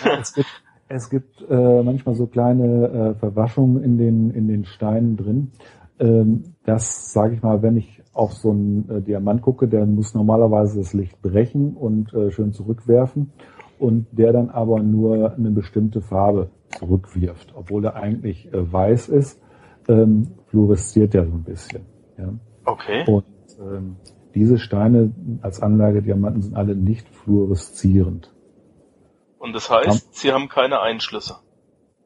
es 0.03 0.33
gibt, 0.33 0.49
es 0.93 1.09
gibt 1.09 1.43
äh, 1.49 1.83
manchmal 1.83 2.15
so 2.15 2.27
kleine 2.27 2.87
äh, 2.87 3.15
Verwaschungen 3.15 3.83
in 3.83 3.97
den, 3.97 4.29
in 4.31 4.47
den 4.47 4.65
Steinen 4.65 5.17
drin. 5.17 5.51
Ähm, 5.99 6.43
das 6.65 7.11
sage 7.11 7.35
ich 7.35 7.41
mal, 7.41 7.61
wenn 7.61 7.77
ich 7.77 8.03
auf 8.13 8.33
so 8.33 8.51
einen 8.51 8.89
äh, 8.89 9.01
Diamant 9.01 9.41
gucke, 9.41 9.67
der 9.67 9.85
muss 9.85 10.13
normalerweise 10.13 10.79
das 10.79 10.93
Licht 10.93 11.21
brechen 11.21 11.75
und 11.75 12.13
äh, 12.13 12.31
schön 12.31 12.53
zurückwerfen 12.53 13.31
und 13.79 14.05
der 14.11 14.33
dann 14.33 14.49
aber 14.49 14.81
nur 14.81 15.33
eine 15.33 15.51
bestimmte 15.51 16.01
Farbe 16.01 16.49
zurückwirft, 16.77 17.53
obwohl 17.55 17.85
er 17.85 17.95
eigentlich 17.95 18.53
äh, 18.53 18.71
weiß 18.71 19.09
ist, 19.09 19.41
ähm, 19.87 20.27
fluoresziert 20.47 21.15
er 21.15 21.25
so 21.25 21.33
ein 21.33 21.43
bisschen. 21.43 21.81
Ja. 22.17 22.33
Okay. 22.65 23.03
Und 23.07 23.25
ähm, 23.59 23.95
diese 24.35 24.57
Steine 24.57 25.11
als 25.41 25.61
Anlagediamanten 25.61 26.41
sind 26.41 26.55
alle 26.55 26.75
nicht 26.75 27.07
fluoreszierend. 27.09 28.32
Und 29.43 29.51
das 29.51 29.69
heißt, 29.69 29.87
haben, 29.87 30.01
sie 30.11 30.31
haben 30.31 30.47
keine 30.47 30.79
Einschlüsse. 30.79 31.35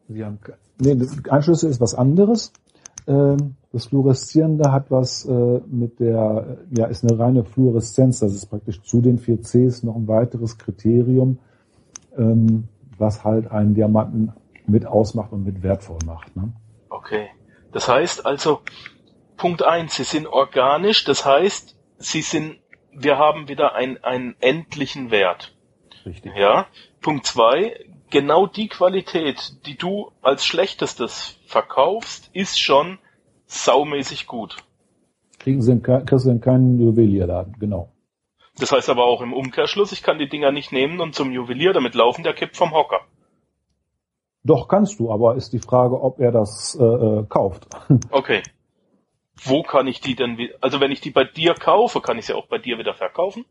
Sie 0.09 0.25
haben 0.25 0.39
nee, 0.79 0.97
Einschlüsse 1.29 1.67
ist 1.67 1.79
was 1.79 1.93
anderes. 1.93 2.51
Ähm, 3.05 3.57
das 3.71 3.85
Fluoreszierende 3.85 4.71
hat 4.71 4.89
was 4.89 5.23
äh, 5.25 5.61
mit 5.67 5.99
der, 5.99 6.57
ja, 6.71 6.87
ist 6.87 7.03
eine 7.03 7.19
reine 7.19 7.45
Fluoreszenz. 7.45 8.21
Das 8.21 8.33
ist 8.33 8.47
praktisch 8.47 8.81
zu 8.81 9.01
den 9.01 9.19
4 9.19 9.43
Cs 9.43 9.83
noch 9.83 9.95
ein 9.95 10.07
weiteres 10.07 10.57
Kriterium, 10.57 11.37
ähm, 12.17 12.69
was 12.97 13.23
halt 13.23 13.51
einen 13.51 13.75
Diamanten 13.75 14.33
mit 14.65 14.87
ausmacht 14.87 15.31
und 15.31 15.43
mit 15.43 15.61
wertvoll 15.61 15.99
macht. 16.07 16.35
Ne? 16.35 16.53
Okay. 16.89 17.27
Das 17.71 17.87
heißt 17.87 18.25
also, 18.25 18.61
Punkt 19.35 19.61
eins, 19.61 19.95
sie 19.95 20.05
sind 20.05 20.25
organisch, 20.25 21.03
das 21.03 21.23
heißt, 21.23 21.77
sie 21.99 22.23
sind, 22.23 22.57
wir 22.91 23.19
haben 23.19 23.47
wieder 23.47 23.75
ein, 23.75 24.03
einen 24.03 24.35
endlichen 24.39 25.11
Wert. 25.11 25.53
Richtig. 26.07 26.35
Ja. 26.35 26.67
Punkt 27.01 27.25
zwei, 27.25 27.85
genau 28.09 28.47
die 28.47 28.69
Qualität, 28.69 29.65
die 29.65 29.77
du 29.77 30.11
als 30.21 30.45
schlechtestes 30.45 31.37
verkaufst, 31.45 32.29
ist 32.33 32.59
schon 32.59 32.97
saumäßig 33.45 34.27
gut. 34.27 34.57
Kriegen 35.39 35.61
sie 35.61 35.73
in, 35.73 35.83
kriegst 35.83 36.25
du 36.25 36.29
in 36.29 36.41
keinen 36.41 36.79
Juwelierladen, 36.79 37.57
genau. 37.59 37.91
Das 38.59 38.71
heißt 38.71 38.89
aber 38.89 39.05
auch 39.05 39.21
im 39.21 39.33
Umkehrschluss, 39.33 39.91
ich 39.91 40.01
kann 40.01 40.17
die 40.17 40.29
Dinger 40.29 40.51
nicht 40.51 40.71
nehmen 40.71 40.99
und 40.99 41.13
zum 41.13 41.31
Juwelier 41.31 41.73
damit 41.73 41.93
laufen, 41.93 42.23
der 42.23 42.33
kippt 42.33 42.57
vom 42.57 42.71
Hocker. 42.71 43.01
Doch 44.43 44.67
kannst 44.67 44.99
du, 44.99 45.11
aber 45.11 45.35
ist 45.35 45.51
die 45.51 45.59
Frage, 45.59 46.01
ob 46.01 46.19
er 46.19 46.31
das 46.31 46.75
äh, 46.79 46.83
äh 46.83 47.25
kauft. 47.27 47.67
Okay. 48.11 48.41
Wo 49.43 49.61
kann 49.61 49.85
ich 49.85 50.01
die 50.01 50.15
denn, 50.15 50.49
also 50.61 50.79
wenn 50.81 50.91
ich 50.91 50.99
die 50.99 51.11
bei 51.11 51.23
dir 51.23 51.53
kaufe, 51.53 52.01
kann 52.01 52.17
ich 52.17 52.25
sie 52.25 52.33
auch 52.33 52.47
bei 52.47 52.57
dir 52.57 52.79
wieder 52.79 52.95
verkaufen? 52.95 53.45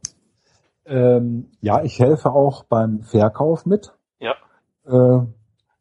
Ähm, 0.87 1.46
ja, 1.61 1.83
ich 1.83 1.99
helfe 1.99 2.31
auch 2.33 2.64
beim 2.64 3.03
Verkauf 3.03 3.66
mit. 3.66 3.92
Ja. 4.20 4.35
Äh, 4.87 5.27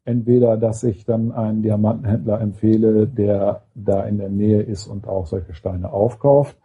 entweder, 0.04 0.56
dass 0.56 0.82
ich 0.84 1.04
dann 1.04 1.32
einen 1.32 1.62
Diamantenhändler 1.62 2.40
empfehle, 2.40 3.06
der 3.06 3.62
da 3.74 4.04
in 4.04 4.18
der 4.18 4.30
Nähe 4.30 4.62
ist 4.62 4.86
und 4.86 5.06
auch 5.06 5.26
solche 5.26 5.54
Steine 5.54 5.92
aufkauft, 5.92 6.56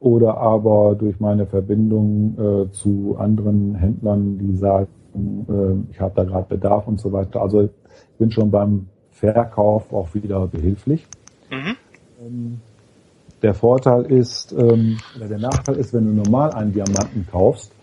oder 0.00 0.36
aber 0.36 0.94
durch 0.94 1.18
meine 1.20 1.46
Verbindung 1.46 2.36
äh, 2.38 2.70
zu 2.72 3.16
anderen 3.18 3.74
Händlern, 3.74 4.38
die 4.38 4.56
sagen, 4.56 4.88
äh, 5.48 5.90
ich 5.92 6.00
habe 6.00 6.14
da 6.14 6.24
gerade 6.24 6.46
Bedarf 6.48 6.86
und 6.86 7.00
so 7.00 7.12
weiter. 7.12 7.40
Also 7.40 7.62
ich 7.62 7.70
bin 8.18 8.30
schon 8.30 8.50
beim 8.50 8.88
Verkauf 9.10 9.92
auch 9.92 10.14
wieder 10.14 10.46
behilflich. 10.46 11.06
Mhm. 11.50 11.76
Ähm, 12.20 12.60
der 13.42 13.54
Vorteil 13.54 14.04
ist, 14.04 14.52
ähm, 14.52 14.98
oder 15.16 15.28
der 15.28 15.38
Nachteil 15.38 15.76
ist, 15.76 15.92
wenn 15.92 16.04
du 16.04 16.22
normal 16.22 16.52
einen 16.52 16.72
Diamanten 16.72 17.26
kaufst, 17.30 17.73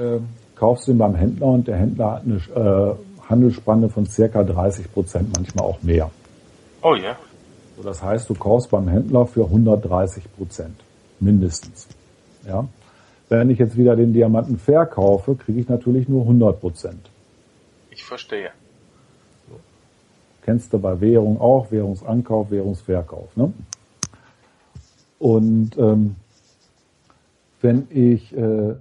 äh, 0.00 0.20
kaufst 0.54 0.86
du 0.86 0.92
ihn 0.92 0.98
beim 0.98 1.14
Händler 1.14 1.46
und 1.46 1.68
der 1.68 1.76
Händler 1.76 2.12
hat 2.12 2.24
eine 2.24 2.36
äh, 2.36 3.28
Handelsspanne 3.28 3.88
von 3.88 4.06
circa 4.06 4.42
30 4.42 4.92
Prozent, 4.92 5.28
manchmal 5.36 5.64
auch 5.64 5.82
mehr. 5.82 6.10
Oh 6.82 6.94
ja. 6.94 7.02
Yeah. 7.02 7.16
So, 7.76 7.82
das 7.82 8.02
heißt, 8.02 8.28
du 8.28 8.34
kaufst 8.34 8.70
beim 8.70 8.88
Händler 8.88 9.26
für 9.26 9.44
130 9.44 10.24
Prozent, 10.36 10.76
mindestens. 11.20 11.86
Ja. 12.46 12.66
Wenn 13.28 13.48
ich 13.48 13.58
jetzt 13.58 13.76
wieder 13.76 13.94
den 13.94 14.12
Diamanten 14.12 14.58
verkaufe, 14.58 15.36
kriege 15.36 15.60
ich 15.60 15.68
natürlich 15.68 16.08
nur 16.08 16.22
100 16.22 16.60
Prozent. 16.60 17.10
Ich 17.90 18.04
verstehe. 18.04 18.50
So. 19.48 19.60
Kennst 20.42 20.72
du 20.72 20.78
bei 20.78 21.00
Währung 21.00 21.40
auch, 21.40 21.70
Währungsankauf, 21.70 22.50
Währungsverkauf, 22.50 23.36
ne? 23.36 23.52
Und 25.18 25.76
ähm, 25.78 26.16
wenn 27.60 27.86
ich 27.90 28.34
äh, 28.36 28.74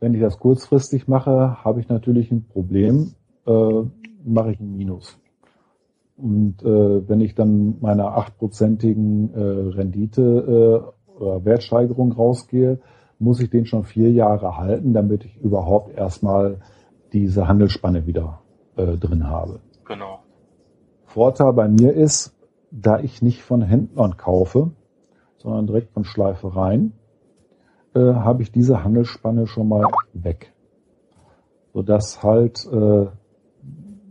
wenn 0.00 0.14
ich 0.14 0.20
das 0.20 0.38
kurzfristig 0.38 1.08
mache, 1.08 1.64
habe 1.64 1.80
ich 1.80 1.88
natürlich 1.88 2.30
ein 2.30 2.46
Problem, 2.46 3.14
äh, 3.46 3.82
mache 4.24 4.52
ich 4.52 4.60
ein 4.60 4.76
Minus. 4.76 5.18
Und 6.16 6.62
äh, 6.62 7.08
wenn 7.08 7.20
ich 7.20 7.34
dann 7.34 7.76
meiner 7.80 8.16
achtprozentigen 8.16 9.34
äh, 9.34 9.76
Rendite 9.76 10.22
äh, 10.22 11.20
oder 11.20 11.44
Wertsteigerung 11.44 12.12
rausgehe, 12.12 12.80
muss 13.18 13.40
ich 13.40 13.50
den 13.50 13.66
schon 13.66 13.84
vier 13.84 14.10
Jahre 14.10 14.56
halten, 14.56 14.92
damit 14.92 15.24
ich 15.24 15.36
überhaupt 15.38 15.96
erstmal 15.96 16.60
diese 17.12 17.48
Handelsspanne 17.48 18.06
wieder 18.06 18.40
äh, 18.76 18.96
drin 18.96 19.28
habe. 19.28 19.60
Genau. 19.86 20.20
Vorteil 21.04 21.52
bei 21.52 21.68
mir 21.68 21.92
ist, 21.92 22.34
da 22.70 22.98
ich 22.98 23.22
nicht 23.22 23.42
von 23.42 23.62
Händlern 23.62 24.16
kaufe, 24.16 24.72
sondern 25.38 25.66
direkt 25.66 25.92
von 25.92 26.04
Schleifereien, 26.04 26.92
äh, 27.96 28.14
habe 28.14 28.42
ich 28.42 28.52
diese 28.52 28.84
Handelsspanne 28.84 29.46
schon 29.46 29.68
mal 29.68 29.90
weg. 30.12 30.52
Sodass 31.72 32.22
halt 32.22 32.66
äh, 32.70 33.06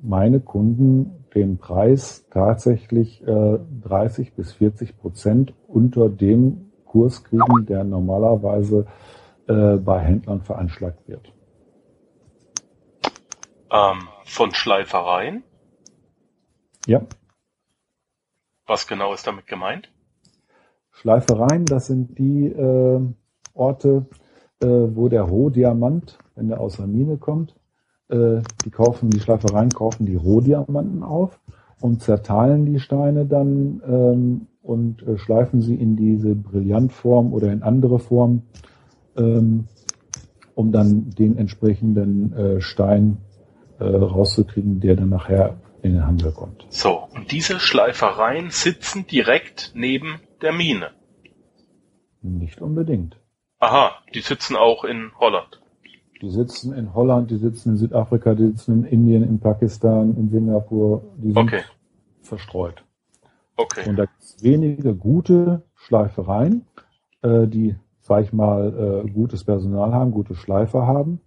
meine 0.02 0.40
Kunden 0.40 1.26
den 1.36 1.58
Preis 1.58 2.26
tatsächlich 2.32 3.22
äh, 3.28 3.60
30 3.84 4.34
bis 4.34 4.54
40 4.54 4.98
Prozent 4.98 5.54
unter 5.68 6.10
dem 6.10 6.72
Kurs 6.86 7.24
kriegen, 7.24 7.66
der 7.68 7.84
normalerweise 7.84 8.88
äh, 9.48 9.76
bei 9.76 10.00
Händlern 10.00 10.42
veranschlagt 10.42 11.08
wird. 11.08 11.32
Ähm, 13.72 14.08
von 14.24 14.54
Schleifereien? 14.54 15.44
Ja. 16.88 17.02
Was 18.66 18.88
genau 18.88 19.14
ist 19.14 19.28
damit 19.28 19.46
gemeint? 19.46 19.92
Schleifereien, 20.92 21.66
das 21.66 21.88
sind 21.88 22.18
die 22.18 22.48
äh, 22.48 23.02
Orte, 23.56 24.06
äh, 24.62 24.68
wo 24.68 25.10
der 25.10 25.24
Rohdiamant, 25.24 26.20
wenn 26.36 26.50
der 26.50 26.60
aus 26.60 26.78
der 26.78 26.88
Mine 26.88 27.18
kommt, 27.18 27.56
äh, 28.10 28.42
die 28.64 28.70
kaufen, 28.70 29.10
die 29.10 29.20
Schleifereien 29.20 29.70
kaufen 29.70 30.06
die 30.06 30.16
Rohdiamanten 30.16 31.04
auf 31.04 31.40
und 31.82 32.02
zerteilen 32.02 32.66
die 32.66 32.80
Steine 32.80 33.26
dann 33.26 33.82
ähm, 33.88 34.48
und 34.62 35.02
äh, 35.08 35.18
schleifen 35.18 35.62
sie 35.62 35.76
in 35.76 35.96
diese 35.96 36.36
Brillantform 36.36 37.34
oder 37.34 37.52
in 37.52 37.64
andere 37.64 38.00
Form, 38.00 38.44
ähm, 39.18 39.68
um 40.54 40.72
dann 40.72 41.10
den 41.12 41.38
entsprechenden 41.38 42.34
äh, 42.34 42.62
Stein 42.62 43.18
äh, 43.80 43.84
rauszukriegen, 43.84 44.80
der 44.80 44.96
dann 44.96 45.10
nachher 45.10 45.58
in 45.82 45.94
den 45.94 46.08
Handel 46.08 46.32
kommt. 46.32 46.66
So, 46.70 47.08
und 47.14 47.32
diese 47.32 47.60
Schleifereien 47.60 48.50
sitzen 48.50 49.06
direkt 49.06 49.72
neben 49.76 50.20
der 50.42 50.54
Mine. 50.54 50.88
Nicht 52.22 52.62
unbedingt. 52.62 53.18
Aha, 53.66 53.94
die 54.14 54.22
sitzen 54.22 54.56
auch 54.56 54.84
in 54.84 55.12
Holland. 55.20 55.60
Die 56.22 56.30
sitzen 56.30 56.72
in 56.72 56.94
Holland, 56.94 57.32
die 57.32 57.38
sitzen 57.38 57.72
in 57.72 57.78
Südafrika, 57.78 58.36
die 58.36 58.46
sitzen 58.46 58.84
in 58.84 58.86
Indien, 58.86 59.24
in 59.24 59.40
Pakistan, 59.40 60.16
in 60.18 60.30
Singapur, 60.30 61.02
die 61.18 61.30
sind 61.32 61.38
okay. 61.40 61.62
verstreut. 62.22 62.84
Okay. 63.58 63.90
Und 63.90 63.96
da 63.96 64.06
gibt 64.06 64.22
es 64.22 64.44
wenige 64.44 64.94
gute 64.94 65.64
Schleifereien, 65.74 66.68
äh, 67.24 67.48
die, 67.48 67.76
sag 68.02 68.26
ich 68.26 68.34
mal, 68.34 69.04
äh, 69.04 69.10
gutes 69.10 69.44
Personal 69.44 69.94
haben, 69.94 70.12
gute 70.12 70.36
Schleifer 70.36 70.86
haben. 70.86 71.20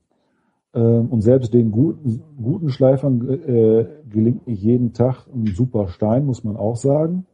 Äh, 0.74 0.78
und 0.78 1.22
selbst 1.22 1.52
den 1.52 1.72
guten, 1.72 2.22
guten 2.40 2.70
Schleifern 2.70 3.28
äh, 3.28 3.84
gelingt 4.08 4.46
nicht 4.46 4.62
jeden 4.62 4.92
Tag 4.92 5.26
ein 5.34 5.48
super 5.56 5.88
Stein, 5.88 6.24
muss 6.24 6.44
man 6.44 6.56
auch 6.56 6.76
sagen. 6.76 7.26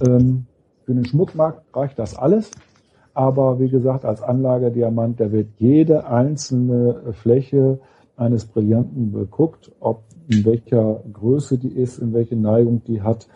Ähm, 0.00 0.46
für 0.86 0.94
den 0.94 1.04
Schmuckmarkt 1.04 1.76
reicht 1.76 1.98
das 1.98 2.16
alles. 2.16 2.50
Aber 3.14 3.60
wie 3.60 3.68
gesagt, 3.68 4.04
als 4.04 4.22
Anlagediamant, 4.22 5.20
da 5.20 5.32
wird 5.32 5.48
jede 5.58 6.06
einzelne 6.06 7.12
Fläche 7.12 7.78
eines 8.16 8.46
Brillanten 8.46 9.12
beguckt, 9.12 9.72
ob 9.80 10.04
in 10.28 10.44
welcher 10.44 11.02
Größe 11.12 11.58
die 11.58 11.72
ist, 11.72 11.98
in 11.98 12.12
welche 12.12 12.36
Neigung 12.36 12.82
die 12.84 13.02
hat, 13.02 13.28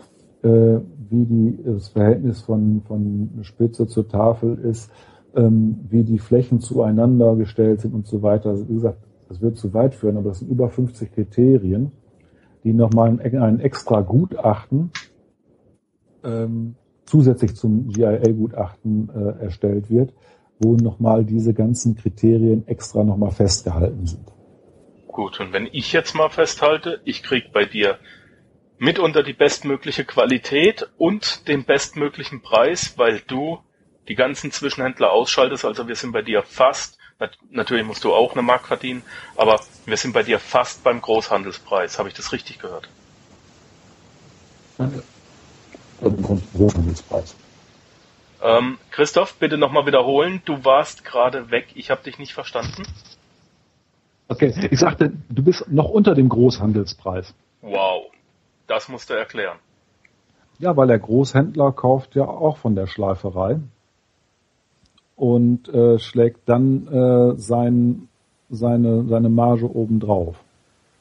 äh, 0.42 0.78
wie 1.08 1.24
die, 1.24 1.58
das 1.64 1.88
Verhältnis 1.88 2.42
von, 2.42 2.82
von 2.86 3.30
Spitze 3.42 3.86
zur 3.86 4.08
Tafel 4.08 4.58
ist, 4.58 4.90
ähm, 5.34 5.80
wie 5.88 6.04
die 6.04 6.18
Flächen 6.18 6.60
zueinander 6.60 7.36
gestellt 7.36 7.80
sind 7.80 7.94
und 7.94 8.06
so 8.06 8.22
weiter. 8.22 8.50
Also 8.50 8.68
wie 8.68 8.74
gesagt, 8.74 8.98
das 9.28 9.40
wird 9.40 9.56
zu 9.56 9.74
weit 9.74 9.94
führen, 9.94 10.16
aber 10.16 10.30
das 10.30 10.38
sind 10.38 10.50
über 10.50 10.68
50 10.68 11.12
Kriterien, 11.12 11.92
die 12.64 12.72
nochmal 12.72 13.10
ein, 13.10 13.38
ein 13.38 13.60
extra 13.60 14.00
Gutachten 14.00 14.90
ähm, 16.24 16.76
zusätzlich 17.06 17.54
zum 17.56 17.88
GIA-Gutachten 17.88 19.08
äh, 19.08 19.44
erstellt 19.44 19.90
wird, 19.90 20.12
wo 20.58 20.74
nochmal 20.76 21.24
diese 21.24 21.54
ganzen 21.54 21.96
Kriterien 21.96 22.66
extra 22.66 23.04
nochmal 23.04 23.30
festgehalten 23.30 24.06
sind. 24.06 24.26
Gut, 25.06 25.40
und 25.40 25.52
wenn 25.52 25.68
ich 25.72 25.92
jetzt 25.92 26.14
mal 26.14 26.28
festhalte, 26.28 27.00
ich 27.04 27.22
krieg 27.22 27.52
bei 27.52 27.64
dir 27.64 27.98
mitunter 28.78 29.22
die 29.22 29.32
bestmögliche 29.32 30.04
Qualität 30.04 30.88
und 30.98 31.48
den 31.48 31.64
bestmöglichen 31.64 32.42
Preis, 32.42 32.94
weil 32.96 33.20
du 33.26 33.58
die 34.08 34.14
ganzen 34.14 34.50
Zwischenhändler 34.50 35.12
ausschaltest. 35.12 35.64
Also 35.64 35.88
wir 35.88 35.96
sind 35.96 36.12
bei 36.12 36.22
dir 36.22 36.42
fast, 36.42 36.98
natürlich 37.50 37.86
musst 37.86 38.04
du 38.04 38.12
auch 38.12 38.32
eine 38.32 38.42
Mark 38.42 38.66
verdienen, 38.66 39.02
aber 39.36 39.60
wir 39.86 39.96
sind 39.96 40.12
bei 40.12 40.22
dir 40.22 40.38
fast 40.38 40.84
beim 40.84 41.00
Großhandelspreis. 41.00 41.98
Habe 41.98 42.08
ich 42.08 42.14
das 42.14 42.32
richtig 42.32 42.58
gehört? 42.58 42.88
Beim 44.76 44.92
Großhandelspreis. 46.00 47.34
Ähm, 48.42 48.78
Christoph, 48.90 49.34
bitte 49.34 49.56
nochmal 49.56 49.86
wiederholen. 49.86 50.42
Du 50.44 50.64
warst 50.64 51.04
gerade 51.04 51.50
weg. 51.50 51.68
Ich 51.74 51.90
habe 51.90 52.02
dich 52.02 52.18
nicht 52.18 52.34
verstanden. 52.34 52.82
Okay, 54.28 54.52
ich 54.70 54.78
sagte, 54.78 55.12
du 55.28 55.42
bist 55.42 55.70
noch 55.70 55.88
unter 55.88 56.14
dem 56.14 56.28
Großhandelspreis. 56.28 57.32
Wow, 57.62 58.06
das 58.66 58.88
musst 58.88 59.08
du 59.08 59.14
erklären. 59.14 59.58
Ja, 60.58 60.76
weil 60.76 60.88
der 60.88 60.98
Großhändler 60.98 61.72
kauft 61.72 62.14
ja 62.14 62.24
auch 62.24 62.56
von 62.56 62.74
der 62.74 62.86
Schleiferei 62.86 63.60
und 65.16 65.68
äh, 65.68 65.98
schlägt 65.98 66.48
dann 66.48 66.86
äh, 66.88 67.38
sein, 67.38 68.08
seine, 68.50 69.04
seine 69.06 69.28
Marge 69.28 69.70
obendrauf. 69.70 70.36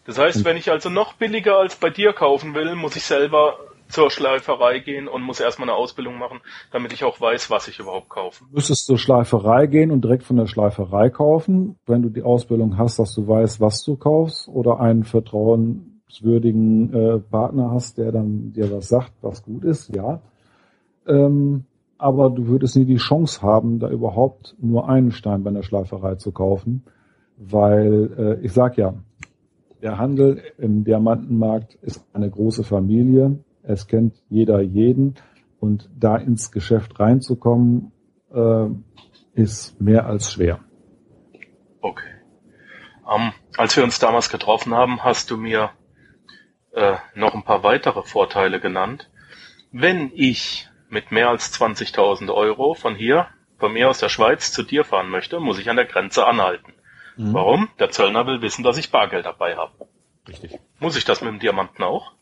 Das 0.05 0.19
heißt, 0.19 0.37
und 0.37 0.45
wenn 0.45 0.57
ich 0.57 0.69
also 0.71 0.89
noch 0.89 1.13
billiger 1.13 1.57
als 1.57 1.75
bei 1.75 1.89
dir 1.89 2.13
kaufen 2.13 2.53
will, 2.53 2.75
muss 2.75 2.95
ich 2.95 3.03
selber 3.03 3.57
zur 3.87 4.09
Schleiferei 4.09 4.79
gehen 4.79 5.07
und 5.07 5.21
muss 5.21 5.39
erstmal 5.39 5.69
eine 5.69 5.77
Ausbildung 5.77 6.17
machen, 6.17 6.41
damit 6.71 6.93
ich 6.93 7.03
auch 7.03 7.19
weiß, 7.21 7.49
was 7.49 7.67
ich 7.67 7.79
überhaupt 7.79 8.09
kaufe. 8.09 8.43
Du 8.49 8.55
müsstest 8.55 8.85
zur 8.85 8.97
Schleiferei 8.97 9.67
gehen 9.67 9.91
und 9.91 10.03
direkt 10.03 10.23
von 10.23 10.37
der 10.37 10.47
Schleiferei 10.47 11.09
kaufen, 11.09 11.77
wenn 11.85 12.01
du 12.01 12.09
die 12.09 12.23
Ausbildung 12.23 12.77
hast, 12.77 12.99
dass 12.99 13.13
du 13.13 13.27
weißt, 13.27 13.61
was 13.61 13.83
du 13.83 13.95
kaufst 13.95 14.47
oder 14.47 14.79
einen 14.79 15.03
vertrauenswürdigen 15.03 16.93
äh, 16.93 17.19
Partner 17.19 17.71
hast, 17.71 17.97
der 17.97 18.11
dann 18.11 18.53
dir 18.53 18.71
was 18.71 18.87
sagt, 18.87 19.13
was 19.21 19.43
gut 19.43 19.63
ist, 19.63 19.95
ja. 19.95 20.21
Ähm, 21.07 21.65
aber 21.97 22.29
du 22.29 22.47
würdest 22.47 22.75
nie 22.75 22.85
die 22.85 22.97
Chance 22.97 23.41
haben, 23.41 23.79
da 23.79 23.89
überhaupt 23.89 24.55
nur 24.59 24.89
einen 24.89 25.11
Stein 25.11 25.43
bei 25.43 25.51
der 25.51 25.63
Schleiferei 25.63 26.15
zu 26.15 26.31
kaufen, 26.31 26.83
weil 27.37 28.11
äh, 28.17 28.45
ich 28.45 28.51
sag 28.51 28.77
ja, 28.77 28.95
der 29.81 29.97
Handel 29.97 30.41
im 30.57 30.83
Diamantenmarkt 30.83 31.75
ist 31.75 32.03
eine 32.13 32.29
große 32.29 32.63
Familie. 32.63 33.37
Es 33.67 33.87
kennt 33.87 34.15
jeder 34.29 34.61
jeden 34.61 35.15
und 35.59 35.89
da 35.97 36.17
ins 36.17 36.51
Geschäft 36.51 36.99
reinzukommen, 36.99 37.91
äh, 38.33 38.67
ist 39.33 39.79
mehr 39.81 40.05
als 40.05 40.31
schwer. 40.31 40.59
Okay. 41.81 42.09
Ähm, 43.11 43.31
als 43.57 43.75
wir 43.75 43.83
uns 43.83 43.99
damals 43.99 44.29
getroffen 44.29 44.73
haben, 44.73 45.03
hast 45.03 45.31
du 45.31 45.37
mir 45.37 45.71
äh, 46.73 46.95
noch 47.15 47.33
ein 47.33 47.43
paar 47.43 47.63
weitere 47.63 48.03
Vorteile 48.03 48.59
genannt. 48.59 49.09
Wenn 49.71 50.11
ich 50.13 50.67
mit 50.89 51.11
mehr 51.11 51.29
als 51.29 51.53
20.000 51.53 52.33
Euro 52.33 52.73
von 52.73 52.95
hier, 52.95 53.27
von 53.57 53.73
mir 53.73 53.89
aus 53.89 53.99
der 53.99 54.09
Schweiz 54.09 54.51
zu 54.51 54.63
dir 54.63 54.83
fahren 54.83 55.09
möchte, 55.09 55.39
muss 55.39 55.59
ich 55.59 55.69
an 55.69 55.75
der 55.75 55.85
Grenze 55.85 56.25
anhalten. 56.25 56.73
Mhm. 57.17 57.33
Warum? 57.33 57.69
Der 57.79 57.89
Zöllner 57.91 58.27
will 58.27 58.41
wissen, 58.41 58.63
dass 58.63 58.77
ich 58.77 58.91
Bargeld 58.91 59.25
dabei 59.25 59.55
habe. 59.55 59.87
Richtig. 60.27 60.59
Muss 60.79 60.97
ich 60.97 61.05
das 61.05 61.21
mit 61.21 61.31
dem 61.31 61.39
Diamanten 61.39 61.83
auch? 61.83 62.14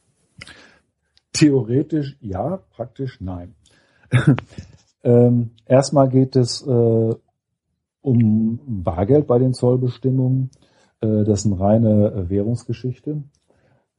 Theoretisch 1.33 2.17
ja, 2.21 2.59
praktisch 2.75 3.19
nein. 3.19 3.55
ähm, 5.03 5.51
erstmal 5.65 6.09
geht 6.09 6.35
es 6.35 6.65
äh, 6.65 7.15
um 8.01 8.59
Bargeld 8.65 9.27
bei 9.27 9.39
den 9.39 9.53
Zollbestimmungen. 9.53 10.51
Äh, 11.01 11.23
das 11.23 11.39
ist 11.39 11.45
eine 11.47 11.59
reine 11.59 12.29
Währungsgeschichte. 12.29 13.23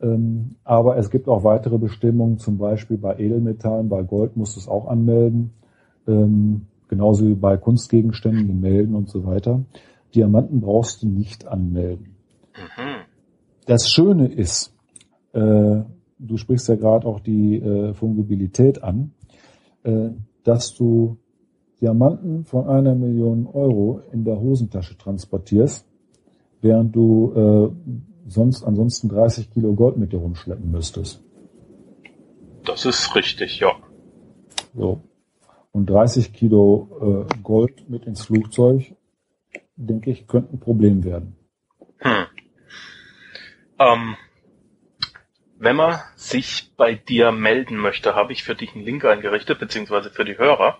Ähm, 0.01 0.57
aber 0.65 0.97
es 0.97 1.11
gibt 1.11 1.29
auch 1.29 1.45
weitere 1.45 1.79
Bestimmungen, 1.79 2.39
zum 2.39 2.59
Beispiel 2.59 2.99
bei 2.99 3.19
Edelmetallen, 3.19 3.89
bei 3.89 4.03
Gold 4.03 4.37
musst 4.37 4.57
du 4.57 4.61
es 4.61 4.69
auch 4.69 4.87
anmelden, 4.87 5.55
ähm, 6.07 6.67
genauso 6.89 7.27
wie 7.27 7.35
bei 7.35 7.57
Kunstgegenständen, 7.57 8.47
die 8.47 8.55
melden 8.55 8.95
und 8.95 9.09
so 9.09 9.25
weiter. 9.25 9.65
Diamanten 10.15 10.61
brauchst 10.61 11.03
du 11.03 11.09
nicht 11.09 11.47
anmelden. 11.47 12.17
Mhm. 12.55 13.05
Das 13.67 13.89
Schöne 13.89 14.29
ist, 14.29 14.75
äh, 15.33 15.83
du 16.27 16.37
sprichst 16.37 16.69
ja 16.69 16.77
gerade 16.77 17.07
auch 17.07 17.21
die 17.21 17.57
äh, 17.57 17.95
Fungibilität 17.95 18.83
an, 18.83 19.13
äh, 19.83 20.11
dass 20.43 20.75
du 20.75 21.19
Diamanten 21.81 22.45
von 22.45 22.69
einer 22.69 22.95
Million 22.95 23.47
Euro 23.47 24.01
in 24.13 24.25
der 24.25 24.41
Hosentasche 24.41 24.97
transportierst, 24.97 25.87
während 26.61 26.97
du 26.97 27.33
äh, 27.35 28.01
sonst 28.27 28.65
ansonsten 28.65 29.09
30 29.09 29.51
Kilo 29.51 29.75
Gold 29.75 29.97
mit 29.97 30.13
dir 30.13 30.19
rumschleppen 30.19 30.71
müsstest. 30.71 31.23
Das 32.65 32.87
ist 32.87 33.15
richtig, 33.15 33.61
ja. 33.61 33.73
So. 34.75 35.03
Und 35.73 35.91
30 35.91 36.33
Kilo 36.33 37.27
äh, 37.29 37.43
Gold 37.43 37.91
mit 37.91 38.07
ins 38.07 38.25
Flugzeug, 38.25 38.95
denke 39.77 40.11
ich, 40.11 40.27
könnte 40.27 40.55
ein 40.55 40.61
Problem 40.61 41.05
werden. 41.05 41.37
Hm. 41.99 42.27
Ähm, 43.79 44.17
wenn 45.65 45.77
man 45.77 46.01
sich 46.15 46.71
bei 46.77 46.95
dir 46.95 47.33
melden 47.33 47.77
möchte, 47.77 48.15
habe 48.15 48.33
ich 48.33 48.45
für 48.45 48.55
dich 48.55 48.75
einen 48.75 48.85
Link 48.85 49.05
eingerichtet, 49.05 49.59
beziehungsweise 49.59 50.11
für 50.11 50.25
die 50.25 50.39
Hörer. 50.39 50.79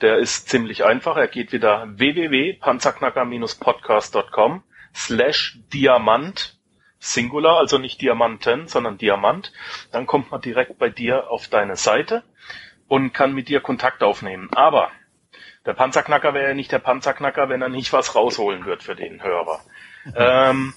Der 0.00 0.16
ist 0.18 0.48
ziemlich 0.48 0.84
einfach. 0.84 1.16
Er 1.16 1.28
geht 1.28 1.52
wieder 1.52 1.86
www.panzerknacker-podcast.com 1.88 4.64
slash 4.94 5.58
Diamant 5.72 6.54
Singular, 7.04 7.58
also 7.58 7.76
nicht 7.76 8.00
Diamanten, 8.00 8.66
sondern 8.66 8.96
Diamant, 8.96 9.52
dann 9.92 10.06
kommt 10.06 10.30
man 10.30 10.40
direkt 10.40 10.78
bei 10.78 10.88
dir 10.88 11.30
auf 11.30 11.48
deine 11.48 11.76
Seite 11.76 12.22
und 12.88 13.12
kann 13.12 13.34
mit 13.34 13.48
dir 13.48 13.60
Kontakt 13.60 14.02
aufnehmen. 14.02 14.48
Aber 14.54 14.90
der 15.66 15.74
Panzerknacker 15.74 16.32
wäre 16.32 16.48
ja 16.48 16.54
nicht 16.54 16.72
der 16.72 16.78
Panzerknacker, 16.78 17.50
wenn 17.50 17.60
er 17.60 17.68
nicht 17.68 17.92
was 17.92 18.14
rausholen 18.14 18.64
wird 18.64 18.82
für 18.82 18.96
den 18.96 19.22
Hörer. 19.22 19.60
ähm, 20.16 20.72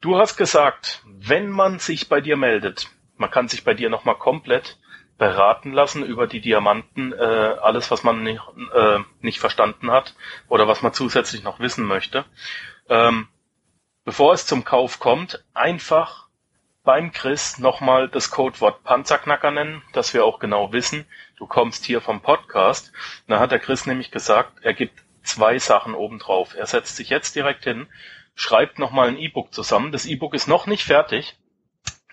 du 0.00 0.18
hast 0.18 0.36
gesagt, 0.36 1.02
wenn 1.06 1.50
man 1.50 1.78
sich 1.78 2.08
bei 2.08 2.20
dir 2.20 2.36
meldet, 2.36 2.88
man 3.16 3.30
kann 3.30 3.48
sich 3.48 3.64
bei 3.64 3.74
dir 3.74 3.90
nochmal 3.90 4.16
komplett 4.16 4.78
beraten 5.18 5.72
lassen 5.72 6.02
über 6.02 6.26
die 6.26 6.40
Diamanten, 6.40 7.12
äh, 7.12 7.16
alles, 7.16 7.90
was 7.90 8.02
man 8.02 8.22
nicht, 8.22 8.40
äh, 8.74 9.00
nicht 9.20 9.38
verstanden 9.38 9.90
hat 9.90 10.14
oder 10.48 10.66
was 10.66 10.80
man 10.80 10.94
zusätzlich 10.94 11.42
noch 11.42 11.60
wissen 11.60 11.84
möchte. 11.84 12.24
Ähm, 12.88 13.28
bevor 14.04 14.32
es 14.32 14.46
zum 14.46 14.64
Kauf 14.64 14.98
kommt, 14.98 15.44
einfach 15.52 16.28
beim 16.82 17.12
Chris 17.12 17.58
nochmal 17.58 18.08
das 18.08 18.30
Codewort 18.30 18.82
Panzerknacker 18.82 19.50
nennen, 19.50 19.82
dass 19.92 20.14
wir 20.14 20.24
auch 20.24 20.38
genau 20.38 20.72
wissen, 20.72 21.04
du 21.36 21.46
kommst 21.46 21.84
hier 21.84 22.00
vom 22.00 22.22
Podcast. 22.22 22.92
Da 23.28 23.38
hat 23.38 23.50
der 23.50 23.58
Chris 23.58 23.84
nämlich 23.84 24.10
gesagt, 24.10 24.52
er 24.62 24.72
gibt 24.72 24.98
zwei 25.22 25.58
Sachen 25.58 25.94
obendrauf. 25.94 26.54
Er 26.54 26.64
setzt 26.64 26.96
sich 26.96 27.10
jetzt 27.10 27.36
direkt 27.36 27.64
hin, 27.64 27.86
schreibt 28.34 28.78
nochmal 28.78 29.08
ein 29.08 29.18
E-Book 29.18 29.52
zusammen. 29.52 29.92
Das 29.92 30.06
E-Book 30.06 30.34
ist 30.34 30.48
noch 30.48 30.66
nicht 30.66 30.84
fertig. 30.84 31.36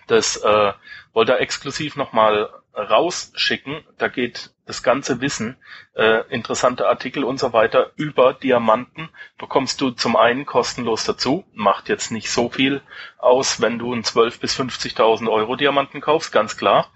Das 0.06 0.36
äh, 0.36 0.72
wollte 1.12 1.32
er 1.32 1.40
exklusiv 1.40 1.96
nochmal 1.96 2.50
rausschicken. 2.74 3.84
Da 3.98 4.08
geht 4.08 4.50
das 4.68 4.82
ganze 4.82 5.20
Wissen, 5.20 5.56
äh, 5.94 6.28
interessante 6.28 6.86
Artikel 6.86 7.24
und 7.24 7.38
so 7.38 7.52
weiter 7.52 7.92
über 7.96 8.34
Diamanten 8.34 9.08
bekommst 9.38 9.80
du 9.80 9.90
zum 9.90 10.14
einen 10.16 10.44
kostenlos 10.44 11.04
dazu. 11.04 11.44
Macht 11.54 11.88
jetzt 11.88 12.10
nicht 12.10 12.30
so 12.30 12.50
viel 12.50 12.82
aus, 13.16 13.60
wenn 13.60 13.78
du 13.78 13.92
einen 13.92 14.04
12 14.04 14.40
bis 14.40 14.58
50.000 14.58 15.30
Euro 15.30 15.56
Diamanten 15.56 16.00
kaufst, 16.00 16.32
ganz 16.32 16.56
klar. 16.56 16.92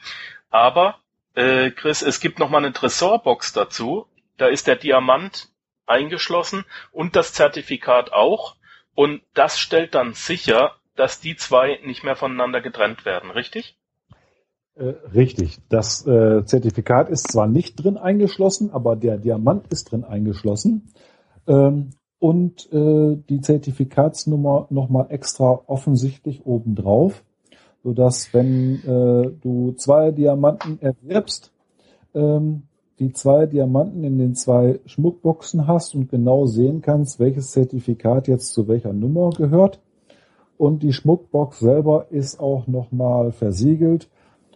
Aber 0.50 0.98
äh, 1.35 1.70
Chris, 1.70 2.02
es 2.02 2.20
gibt 2.20 2.38
noch 2.38 2.50
mal 2.50 2.58
eine 2.58 2.72
Tresorbox 2.72 3.54
dazu. 3.54 4.06
Da 4.37 4.48
ist 4.48 4.66
der 4.66 4.76
Diamant 4.76 5.48
eingeschlossen 5.87 6.64
und 6.90 7.16
das 7.16 7.32
Zertifikat 7.32 8.12
auch. 8.12 8.56
Und 8.94 9.22
das 9.35 9.59
stellt 9.59 9.94
dann 9.94 10.14
sicher, 10.14 10.72
dass 10.96 11.20
die 11.20 11.37
zwei 11.37 11.78
nicht 11.85 12.05
mehr 12.05 12.16
voneinander 12.16 12.61
getrennt 12.61 13.05
werden, 13.05 13.31
richtig? 13.31 13.76
Äh, 14.74 14.94
richtig. 15.14 15.59
Das 15.68 16.07
äh, 16.07 16.44
Zertifikat 16.44 17.09
ist 17.09 17.31
zwar 17.31 17.46
nicht 17.46 17.76
drin 17.76 17.96
eingeschlossen, 17.96 18.70
aber 18.70 18.96
der 18.96 19.18
Diamant 19.18 19.66
ist 19.68 19.90
drin 19.90 20.05
eingeschlossen. 20.05 20.92
Ähm, 21.46 21.90
und 22.18 22.72
äh, 22.72 23.16
die 23.28 23.40
Zertifikatsnummer 23.40 24.68
nochmal 24.70 25.07
extra 25.11 25.61
offensichtlich 25.66 26.46
obendrauf, 26.46 27.24
sodass 27.83 28.33
wenn 28.33 28.76
äh, 28.76 29.33
du 29.40 29.72
zwei 29.72 30.12
Diamanten 30.12 30.81
erwirbst, 30.81 31.52
ähm, 32.14 32.68
die 32.98 33.12
zwei 33.12 33.46
Diamanten 33.46 34.05
in 34.05 34.18
den 34.18 34.35
zwei 34.35 34.81
Schmuckboxen 34.87 35.66
hast 35.66 35.94
und 35.94 36.11
genau 36.11 36.46
sehen 36.46 36.83
kannst, 36.83 37.18
welches 37.18 37.50
Zertifikat 37.50 38.28
jetzt 38.28 38.52
zu 38.52 38.68
welcher 38.68 38.92
Nummer 38.92 39.31
gehört. 39.31 39.81
Und 40.57 40.83
die 40.83 40.92
Schmuckbox 40.92 41.59
selber 41.59 42.07
ist 42.11 42.38
auch 42.38 42.66
nochmal 42.66 43.33
versiegelt 43.33 44.09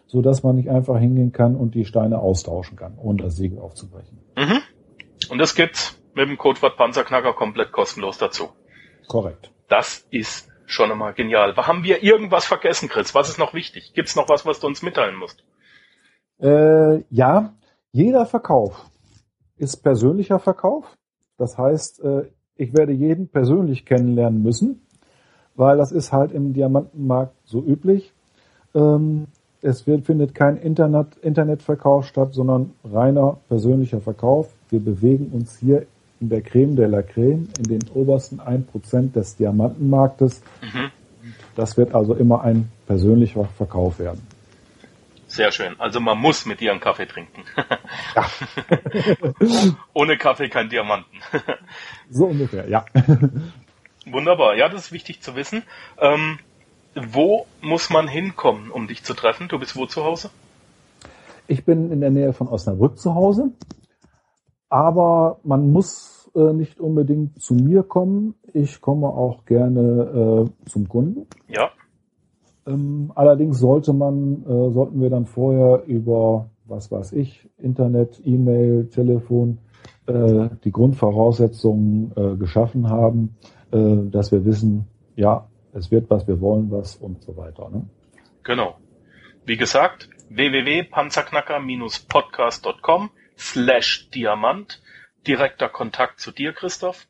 so 0.06 0.22
dass 0.22 0.42
man 0.42 0.56
nicht 0.56 0.70
einfach 0.70 0.98
hingehen 0.98 1.32
kann 1.32 1.56
und 1.56 1.74
die 1.74 1.84
Steine 1.84 2.18
austauschen 2.20 2.76
kann, 2.76 2.96
ohne 2.98 3.22
das 3.22 3.36
Siegel 3.36 3.58
aufzubrechen. 3.58 4.18
Mhm. 4.36 4.62
Und 5.28 5.38
das 5.38 5.54
gibt's 5.54 6.00
mit 6.14 6.28
dem 6.28 6.38
Codewort 6.38 6.76
Panzerknacker 6.76 7.34
komplett 7.34 7.72
kostenlos 7.72 8.18
dazu. 8.18 8.48
Korrekt. 9.08 9.50
Das 9.68 10.06
ist 10.10 10.48
schon 10.66 10.90
einmal 10.90 11.12
genial. 11.12 11.56
Haben 11.56 11.84
wir 11.84 12.02
irgendwas 12.02 12.46
vergessen, 12.46 12.88
Chris? 12.88 13.14
Was 13.14 13.28
ist 13.28 13.38
noch 13.38 13.54
wichtig? 13.54 13.92
Gibt's 13.94 14.16
noch 14.16 14.28
was, 14.28 14.46
was 14.46 14.60
du 14.60 14.66
uns 14.66 14.82
mitteilen 14.82 15.16
musst? 15.16 15.44
Äh, 16.40 17.02
ja, 17.10 17.54
jeder 17.92 18.26
Verkauf 18.26 18.90
ist 19.56 19.82
persönlicher 19.82 20.38
Verkauf. 20.38 20.96
Das 21.38 21.56
heißt, 21.58 22.02
äh, 22.02 22.24
ich 22.56 22.76
werde 22.76 22.92
jeden 22.92 23.28
persönlich 23.28 23.84
kennenlernen 23.84 24.42
müssen, 24.42 24.86
weil 25.54 25.76
das 25.76 25.92
ist 25.92 26.12
halt 26.12 26.32
im 26.32 26.52
Diamantenmarkt 26.52 27.34
so 27.44 27.62
üblich. 27.62 28.12
Ähm, 28.74 29.26
es 29.62 29.86
wird, 29.86 30.06
findet 30.06 30.34
kein 30.34 30.56
Internet, 30.56 31.16
Internetverkauf 31.22 32.06
statt, 32.06 32.34
sondern 32.34 32.72
reiner 32.84 33.38
persönlicher 33.48 34.00
Verkauf. 34.00 34.48
Wir 34.70 34.80
bewegen 34.80 35.30
uns 35.32 35.58
hier 35.58 35.86
in 36.20 36.28
der 36.28 36.42
Creme 36.42 36.76
de 36.76 36.86
la 36.86 37.02
Creme, 37.02 37.48
in 37.58 37.64
den 37.64 37.80
obersten 37.94 38.40
1% 38.40 39.12
des 39.12 39.36
Diamantenmarktes. 39.36 40.42
Mhm. 40.62 40.90
Das 41.56 41.76
wird 41.76 41.94
also 41.94 42.14
immer 42.14 42.42
ein 42.42 42.70
persönlicher 42.86 43.44
Verkauf 43.44 43.98
werden. 43.98 44.20
Sehr 45.36 45.52
schön. 45.52 45.78
Also 45.78 46.00
man 46.00 46.18
muss 46.18 46.46
mit 46.46 46.60
dir 46.60 46.70
einen 46.70 46.80
Kaffee 46.80 47.06
trinken. 47.06 47.44
Ja. 48.14 48.26
Ohne 49.92 50.16
Kaffee 50.16 50.48
kein 50.48 50.70
Diamanten. 50.70 51.18
so 52.10 52.24
ungefähr, 52.24 52.66
ja. 52.70 52.86
Wunderbar. 54.06 54.56
Ja, 54.56 54.70
das 54.70 54.86
ist 54.86 54.92
wichtig 54.92 55.20
zu 55.20 55.36
wissen. 55.36 55.62
Ähm, 55.98 56.38
wo 56.94 57.46
muss 57.60 57.90
man 57.90 58.08
hinkommen, 58.08 58.70
um 58.70 58.86
dich 58.86 59.04
zu 59.04 59.12
treffen? 59.12 59.48
Du 59.48 59.58
bist 59.58 59.76
wo 59.76 59.84
zu 59.84 60.04
Hause? 60.04 60.30
Ich 61.48 61.66
bin 61.66 61.92
in 61.92 62.00
der 62.00 62.10
Nähe 62.10 62.32
von 62.32 62.48
Osnabrück 62.48 62.98
zu 62.98 63.14
Hause. 63.14 63.52
Aber 64.70 65.38
man 65.44 65.70
muss 65.70 66.30
äh, 66.34 66.54
nicht 66.54 66.80
unbedingt 66.80 67.42
zu 67.42 67.52
mir 67.52 67.82
kommen. 67.82 68.36
Ich 68.54 68.80
komme 68.80 69.08
auch 69.08 69.44
gerne 69.44 70.48
äh, 70.64 70.70
zum 70.70 70.88
Kunden. 70.88 71.26
Ja. 71.46 71.72
Ähm, 72.66 73.12
allerdings 73.14 73.58
sollte 73.58 73.92
man, 73.92 74.42
äh, 74.42 74.70
sollten 74.72 75.00
wir 75.00 75.10
dann 75.10 75.26
vorher 75.26 75.84
über, 75.86 76.50
was 76.64 76.90
weiß 76.90 77.12
ich, 77.12 77.48
Internet, 77.58 78.20
E-Mail, 78.24 78.88
Telefon, 78.88 79.58
äh, 80.06 80.48
die 80.64 80.72
Grundvoraussetzungen 80.72 82.12
äh, 82.16 82.36
geschaffen 82.36 82.88
haben, 82.90 83.36
äh, 83.70 84.10
dass 84.10 84.32
wir 84.32 84.44
wissen, 84.44 84.88
ja, 85.14 85.46
es 85.72 85.90
wird 85.90 86.10
was, 86.10 86.26
wir 86.26 86.40
wollen 86.40 86.70
was 86.70 86.96
und 86.96 87.22
so 87.22 87.36
weiter. 87.36 87.70
Ne? 87.70 87.86
Genau. 88.42 88.76
Wie 89.44 89.56
gesagt, 89.56 90.08
www.panzerknacker-podcast.com 90.30 93.10
slash 93.36 94.10
Diamant. 94.10 94.82
Direkter 95.26 95.68
Kontakt 95.68 96.20
zu 96.20 96.30
dir, 96.30 96.52
Christoph. 96.52 97.08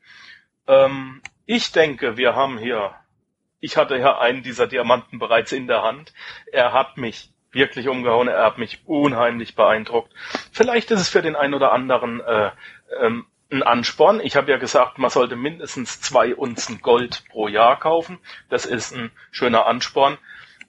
Ähm, 0.66 1.20
ich 1.44 1.72
denke, 1.72 2.16
wir 2.16 2.34
haben 2.34 2.58
hier 2.58 2.92
ich 3.60 3.76
hatte 3.76 3.96
ja 3.96 4.18
einen 4.18 4.42
dieser 4.42 4.66
Diamanten 4.66 5.18
bereits 5.18 5.52
in 5.52 5.66
der 5.66 5.82
Hand. 5.82 6.12
Er 6.52 6.72
hat 6.72 6.96
mich 6.96 7.30
wirklich 7.50 7.88
umgehauen, 7.88 8.28
er 8.28 8.44
hat 8.44 8.58
mich 8.58 8.82
unheimlich 8.86 9.54
beeindruckt. 9.54 10.12
Vielleicht 10.52 10.90
ist 10.90 11.00
es 11.00 11.08
für 11.08 11.22
den 11.22 11.36
einen 11.36 11.54
oder 11.54 11.72
anderen 11.72 12.20
äh, 12.20 12.50
ähm, 13.00 13.26
ein 13.50 13.62
Ansporn. 13.62 14.20
Ich 14.20 14.36
habe 14.36 14.50
ja 14.50 14.58
gesagt, 14.58 14.98
man 14.98 15.10
sollte 15.10 15.36
mindestens 15.36 16.00
zwei 16.00 16.34
Unzen 16.34 16.80
Gold 16.80 17.24
pro 17.30 17.48
Jahr 17.48 17.78
kaufen. 17.78 18.18
Das 18.48 18.66
ist 18.66 18.94
ein 18.94 19.10
schöner 19.30 19.66
Ansporn, 19.66 20.18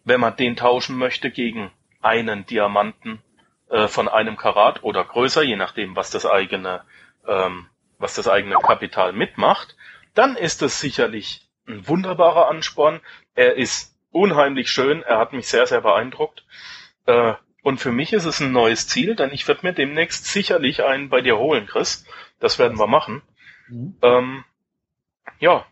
wenn 0.03 0.19
man 0.19 0.35
den 0.35 0.55
tauschen 0.55 0.97
möchte 0.97 1.31
gegen 1.31 1.71
einen 2.01 2.45
Diamanten 2.45 3.21
äh, 3.69 3.87
von 3.87 4.07
einem 4.07 4.37
Karat 4.37 4.83
oder 4.83 5.03
größer, 5.03 5.43
je 5.43 5.55
nachdem, 5.55 5.95
was 5.95 6.11
das 6.11 6.25
eigene, 6.25 6.83
ähm, 7.27 7.67
was 7.97 8.15
das 8.15 8.27
eigene 8.27 8.55
Kapital 8.55 9.11
mitmacht. 9.11 9.75
Dann 10.13 10.35
ist 10.35 10.61
es 10.61 10.79
sicherlich 10.79 11.46
ein 11.67 11.87
wunderbarer 11.87 12.49
Ansporn. 12.49 13.01
Er 13.35 13.55
ist 13.55 13.95
unheimlich 14.11 14.69
schön. 14.69 15.03
Er 15.03 15.19
hat 15.19 15.33
mich 15.33 15.47
sehr, 15.47 15.67
sehr 15.67 15.81
beeindruckt. 15.81 16.45
Äh, 17.05 17.33
und 17.61 17.79
für 17.79 17.91
mich 17.91 18.13
ist 18.13 18.25
es 18.25 18.39
ein 18.39 18.51
neues 18.51 18.87
Ziel, 18.87 19.15
denn 19.15 19.31
ich 19.33 19.47
werde 19.47 19.65
mir 19.65 19.73
demnächst 19.73 20.25
sicherlich 20.25 20.83
einen 20.83 21.09
bei 21.09 21.21
dir 21.21 21.37
holen, 21.37 21.67
Chris. 21.67 22.05
Das 22.39 22.59
werden 22.59 22.79
wir 22.79 22.87
machen. 22.87 23.21
Mhm. 23.67 23.97
Ähm, 24.01 24.43
ja. 25.39 25.65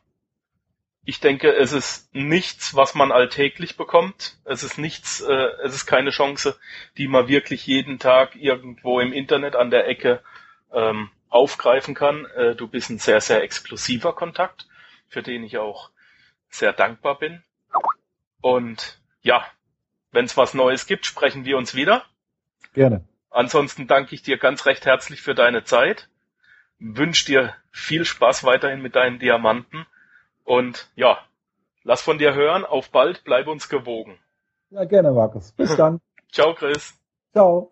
Ich 1.08 1.20
denke, 1.20 1.54
es 1.54 1.72
ist 1.72 2.14
nichts, 2.16 2.76
was 2.76 2.96
man 2.96 3.12
alltäglich 3.12 3.78
bekommt. 3.78 4.40
Es 4.44 4.64
ist 4.64 4.80
nichts, 4.80 5.22
äh, 5.22 5.48
es 5.64 5.76
ist 5.76 5.86
keine 5.86 6.10
Chance, 6.10 6.58
die 6.98 7.08
man 7.08 7.28
wirklich 7.28 7.68
jeden 7.68 8.00
Tag 8.00 8.36
irgendwo 8.36 9.00
im 9.00 9.14
Internet 9.14 9.56
an 9.56 9.70
der 9.70 9.88
Ecke 9.88 10.24
ähm, 10.74 11.12
aufgreifen 11.30 11.94
kann. 11.94 12.26
Äh, 12.36 12.56
du 12.56 12.68
bist 12.68 12.90
ein 12.90 12.98
sehr, 12.98 13.22
sehr 13.22 13.44
exklusiver 13.44 14.14
Kontakt 14.14 14.66
für 15.08 15.24
den 15.24 15.44
ich 15.44 15.58
auch 15.58 15.92
sehr 16.50 16.74
dankbar 16.74 17.18
bin. 17.18 17.44
Und 18.42 19.00
ja, 19.22 19.46
wenn 20.12 20.26
es 20.26 20.38
was 20.38 20.54
Neues 20.54 20.86
gibt, 20.88 21.06
sprechen 21.06 21.46
wir 21.46 21.58
uns 21.58 21.76
wieder. 21.76 22.04
Gerne. 22.74 23.04
Ansonsten 23.30 23.88
danke 23.88 24.16
ich 24.16 24.22
dir 24.22 24.38
ganz 24.38 24.66
recht 24.66 24.86
herzlich 24.86 25.22
für 25.22 25.36
deine 25.36 25.64
Zeit. 25.64 26.10
Wünsche 26.80 27.26
dir 27.26 27.54
viel 27.72 28.06
Spaß 28.06 28.44
weiterhin 28.44 28.82
mit 28.82 28.96
deinen 28.96 29.20
Diamanten. 29.20 29.86
Und 30.44 30.90
ja, 30.96 31.20
lass 31.84 32.02
von 32.02 32.18
dir 32.18 32.34
hören. 32.34 32.66
Auf 32.66 32.92
bald, 32.92 33.24
bleib 33.24 33.48
uns 33.48 33.68
gewogen. 33.68 34.18
Ja, 34.70 34.86
gerne, 34.86 35.12
Markus. 35.12 35.52
Bis 35.52 35.76
dann. 35.76 36.00
Ciao, 36.32 36.54
Chris. 36.54 36.94
Ciao. 37.34 37.72